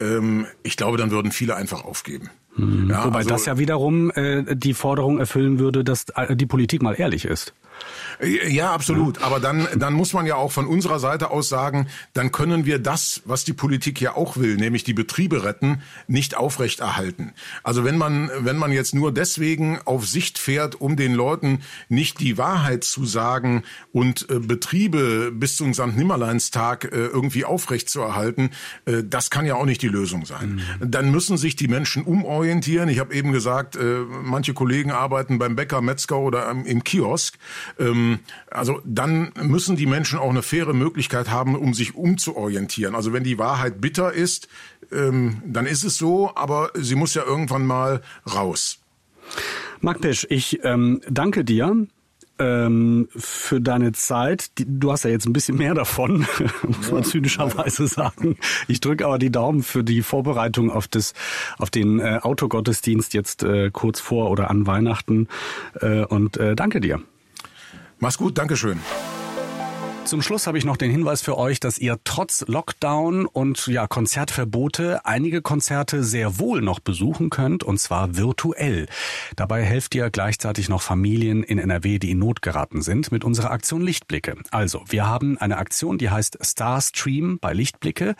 Ähm, 0.00 0.46
ich 0.62 0.76
glaube, 0.76 0.96
dann 0.96 1.10
würden 1.10 1.32
viele 1.32 1.56
einfach 1.56 1.84
aufgeben. 1.84 2.30
Hm. 2.56 2.90
Ja, 2.90 3.04
Wobei 3.04 3.18
also, 3.18 3.30
das 3.30 3.46
ja 3.46 3.58
wiederum 3.58 4.10
äh, 4.12 4.54
die 4.54 4.74
Forderung 4.74 5.18
erfüllen 5.18 5.58
würde, 5.58 5.84
dass 5.84 6.06
äh, 6.14 6.36
die 6.36 6.46
Politik 6.46 6.82
mal 6.82 6.94
ehrlich 6.94 7.24
ist. 7.24 7.54
Ja, 8.48 8.72
absolut. 8.72 9.22
Aber 9.22 9.40
dann, 9.40 9.66
dann 9.76 9.92
muss 9.92 10.12
man 10.12 10.26
ja 10.26 10.36
auch 10.36 10.52
von 10.52 10.66
unserer 10.66 10.98
Seite 10.98 11.30
aus 11.30 11.48
sagen, 11.48 11.88
dann 12.12 12.32
können 12.32 12.64
wir 12.64 12.78
das, 12.78 13.22
was 13.24 13.44
die 13.44 13.52
Politik 13.52 14.00
ja 14.00 14.14
auch 14.16 14.36
will, 14.36 14.56
nämlich 14.56 14.84
die 14.84 14.94
Betriebe 14.94 15.44
retten, 15.44 15.82
nicht 16.06 16.36
aufrechterhalten. 16.36 17.32
Also 17.62 17.84
wenn 17.84 17.98
man, 17.98 18.30
wenn 18.38 18.56
man 18.56 18.72
jetzt 18.72 18.94
nur 18.94 19.12
deswegen 19.12 19.78
auf 19.84 20.06
Sicht 20.06 20.38
fährt, 20.38 20.80
um 20.80 20.96
den 20.96 21.14
Leuten 21.14 21.60
nicht 21.88 22.20
die 22.20 22.38
Wahrheit 22.38 22.84
zu 22.84 23.04
sagen 23.04 23.62
und 23.92 24.28
äh, 24.30 24.38
Betriebe 24.38 25.32
bis 25.32 25.56
zum 25.56 25.74
St. 25.74 25.96
Nimmerleinstag 25.96 26.84
äh, 26.84 26.88
irgendwie 26.88 27.44
aufrechtzuerhalten, 27.44 28.50
äh, 28.86 29.02
das 29.04 29.30
kann 29.30 29.46
ja 29.46 29.56
auch 29.56 29.66
nicht 29.66 29.82
die 29.82 29.88
Lösung 29.88 30.24
sein. 30.24 30.62
Mhm. 30.80 30.90
Dann 30.90 31.10
müssen 31.10 31.36
sich 31.36 31.56
die 31.56 31.68
Menschen 31.68 32.04
umorientieren. 32.04 32.88
Ich 32.88 32.98
habe 32.98 33.14
eben 33.14 33.32
gesagt, 33.32 33.76
äh, 33.76 34.00
manche 34.22 34.54
Kollegen 34.54 34.92
arbeiten 34.92 35.38
beim 35.38 35.56
Bäcker, 35.56 35.80
Metzger 35.80 36.18
oder 36.18 36.50
im, 36.50 36.64
im 36.64 36.84
Kiosk. 36.84 37.36
Ähm, 37.78 38.20
also 38.50 38.80
dann 38.84 39.32
müssen 39.42 39.76
die 39.76 39.86
Menschen 39.86 40.18
auch 40.18 40.30
eine 40.30 40.42
faire 40.42 40.74
Möglichkeit 40.74 41.30
haben, 41.30 41.56
um 41.56 41.74
sich 41.74 41.94
umzuorientieren. 41.94 42.94
Also 42.94 43.12
wenn 43.12 43.24
die 43.24 43.38
Wahrheit 43.38 43.80
bitter 43.80 44.12
ist, 44.12 44.48
ähm, 44.92 45.42
dann 45.46 45.66
ist 45.66 45.84
es 45.84 45.96
so, 45.96 46.32
aber 46.34 46.70
sie 46.74 46.94
muss 46.94 47.14
ja 47.14 47.24
irgendwann 47.24 47.66
mal 47.66 48.02
raus. 48.32 48.78
Marc 49.80 50.00
Pesch, 50.00 50.26
ich 50.30 50.64
ähm, 50.64 51.00
danke 51.08 51.44
dir 51.44 51.86
ähm, 52.38 53.08
für 53.14 53.60
deine 53.60 53.92
Zeit. 53.92 54.50
Du 54.56 54.90
hast 54.90 55.04
ja 55.04 55.10
jetzt 55.10 55.26
ein 55.26 55.32
bisschen 55.32 55.56
mehr 55.56 55.74
davon, 55.74 56.26
muss 56.62 56.90
man 56.90 57.04
zynischerweise 57.04 57.86
sagen. 57.86 58.36
Ich 58.68 58.80
drücke 58.80 59.06
aber 59.06 59.18
die 59.18 59.30
Daumen 59.30 59.62
für 59.62 59.84
die 59.84 60.02
Vorbereitung 60.02 60.70
auf 60.70 60.88
das, 60.88 61.14
auf 61.58 61.70
den 61.70 62.00
äh, 62.00 62.20
Autogottesdienst 62.22 63.14
jetzt 63.14 63.42
äh, 63.42 63.70
kurz 63.70 64.00
vor 64.00 64.30
oder 64.30 64.50
an 64.50 64.66
Weihnachten 64.66 65.28
äh, 65.80 66.04
und 66.04 66.38
danke 66.56 66.80
dir. 66.80 67.00
Mach's 67.98 68.18
gut, 68.18 68.36
Dankeschön. 68.38 68.80
Zum 70.14 70.22
Schluss 70.22 70.46
habe 70.46 70.58
ich 70.58 70.64
noch 70.64 70.76
den 70.76 70.92
Hinweis 70.92 71.22
für 71.22 71.36
euch, 71.36 71.58
dass 71.58 71.76
ihr 71.76 71.98
trotz 72.04 72.44
Lockdown 72.46 73.26
und 73.26 73.66
ja, 73.66 73.88
Konzertverbote 73.88 75.04
einige 75.04 75.42
Konzerte 75.42 76.04
sehr 76.04 76.38
wohl 76.38 76.62
noch 76.62 76.78
besuchen 76.78 77.30
könnt 77.30 77.64
und 77.64 77.80
zwar 77.80 78.16
virtuell. 78.16 78.86
Dabei 79.34 79.64
helft 79.64 79.92
ihr 79.96 80.10
gleichzeitig 80.10 80.68
noch 80.68 80.82
Familien 80.82 81.42
in 81.42 81.58
NRW, 81.58 81.98
die 81.98 82.12
in 82.12 82.20
Not 82.20 82.42
geraten 82.42 82.80
sind, 82.80 83.10
mit 83.10 83.24
unserer 83.24 83.50
Aktion 83.50 83.82
Lichtblicke. 83.82 84.36
Also, 84.52 84.84
wir 84.88 85.04
haben 85.04 85.36
eine 85.36 85.56
Aktion, 85.56 85.98
die 85.98 86.10
heißt 86.10 86.38
Starstream 86.42 87.40
bei 87.40 87.52
Lichtblicke 87.52 88.14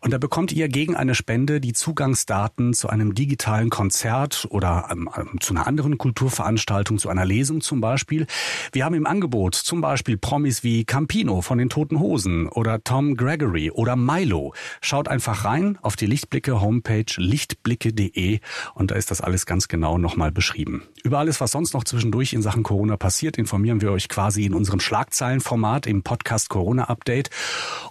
und 0.00 0.12
da 0.12 0.18
bekommt 0.18 0.50
ihr 0.50 0.66
gegen 0.66 0.96
eine 0.96 1.14
Spende 1.14 1.60
die 1.60 1.74
Zugangsdaten 1.74 2.74
zu 2.74 2.88
einem 2.88 3.14
digitalen 3.14 3.70
Konzert 3.70 4.48
oder 4.50 4.88
ähm, 4.90 5.08
ähm 5.16 5.40
zu 5.40 5.54
einer 5.54 5.68
anderen 5.68 5.96
Kulturveranstaltung, 5.96 6.98
zu 6.98 7.08
einer 7.08 7.24
Lesung 7.24 7.60
zum 7.60 7.80
Beispiel. 7.80 8.26
Wir 8.72 8.84
haben 8.84 8.96
im 8.96 9.06
Angebot 9.06 9.54
zum 9.54 9.80
Beispiel 9.80 10.16
Promis 10.16 10.64
wie 10.64 10.84
Camp 10.84 11.10
Campino 11.20 11.42
von 11.42 11.58
den 11.58 11.68
Toten 11.68 12.00
Hosen 12.00 12.48
oder 12.48 12.82
Tom 12.82 13.14
Gregory 13.14 13.70
oder 13.70 13.94
Milo. 13.94 14.54
Schaut 14.80 15.06
einfach 15.06 15.44
rein 15.44 15.78
auf 15.82 15.94
die 15.94 16.06
Lichtblicke 16.06 16.62
Homepage 16.62 17.04
lichtblicke.de 17.14 18.40
und 18.74 18.90
da 18.90 18.94
ist 18.94 19.10
das 19.10 19.20
alles 19.20 19.44
ganz 19.44 19.68
genau 19.68 19.98
nochmal 19.98 20.32
beschrieben. 20.32 20.84
Über 21.02 21.18
alles, 21.18 21.38
was 21.42 21.50
sonst 21.50 21.74
noch 21.74 21.84
zwischendurch 21.84 22.32
in 22.32 22.40
Sachen 22.40 22.62
Corona 22.62 22.96
passiert, 22.96 23.36
informieren 23.36 23.82
wir 23.82 23.92
euch 23.92 24.08
quasi 24.08 24.46
in 24.46 24.54
unserem 24.54 24.80
Schlagzeilenformat 24.80 25.86
im 25.86 26.02
Podcast 26.02 26.48
Corona 26.48 26.84
Update. 26.84 27.28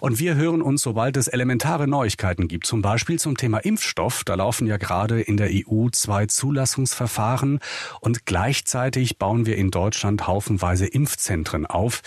Und 0.00 0.18
wir 0.18 0.34
hören 0.34 0.60
uns, 0.60 0.82
sobald 0.82 1.16
es 1.16 1.28
elementare 1.28 1.86
Neuigkeiten 1.86 2.48
gibt, 2.48 2.66
zum 2.66 2.82
Beispiel 2.82 3.20
zum 3.20 3.36
Thema 3.36 3.58
Impfstoff. 3.58 4.24
Da 4.24 4.34
laufen 4.34 4.66
ja 4.66 4.76
gerade 4.76 5.20
in 5.20 5.36
der 5.36 5.50
EU 5.52 5.88
zwei 5.90 6.26
Zulassungsverfahren 6.26 7.60
und 8.00 8.26
gleichzeitig 8.26 9.18
bauen 9.18 9.46
wir 9.46 9.56
in 9.56 9.70
Deutschland 9.70 10.26
haufenweise 10.26 10.86
Impfzentren 10.86 11.66
auf. 11.66 12.02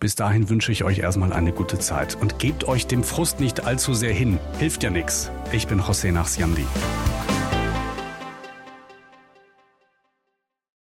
Bis 0.00 0.14
dahin 0.14 0.48
wünsche 0.52 0.70
ich 0.70 0.84
euch 0.84 0.98
erstmal 0.98 1.32
eine 1.32 1.50
gute 1.50 1.78
Zeit 1.78 2.14
und 2.20 2.38
gebt 2.38 2.68
euch 2.68 2.86
dem 2.86 3.02
Frust 3.02 3.40
nicht 3.40 3.64
allzu 3.64 3.94
sehr 3.94 4.12
hin. 4.12 4.38
Hilft 4.58 4.82
ja 4.82 4.90
nichts. 4.90 5.30
Ich 5.50 5.66
bin 5.66 5.80
José 5.80 6.12
Nachsiamdi. 6.12 6.66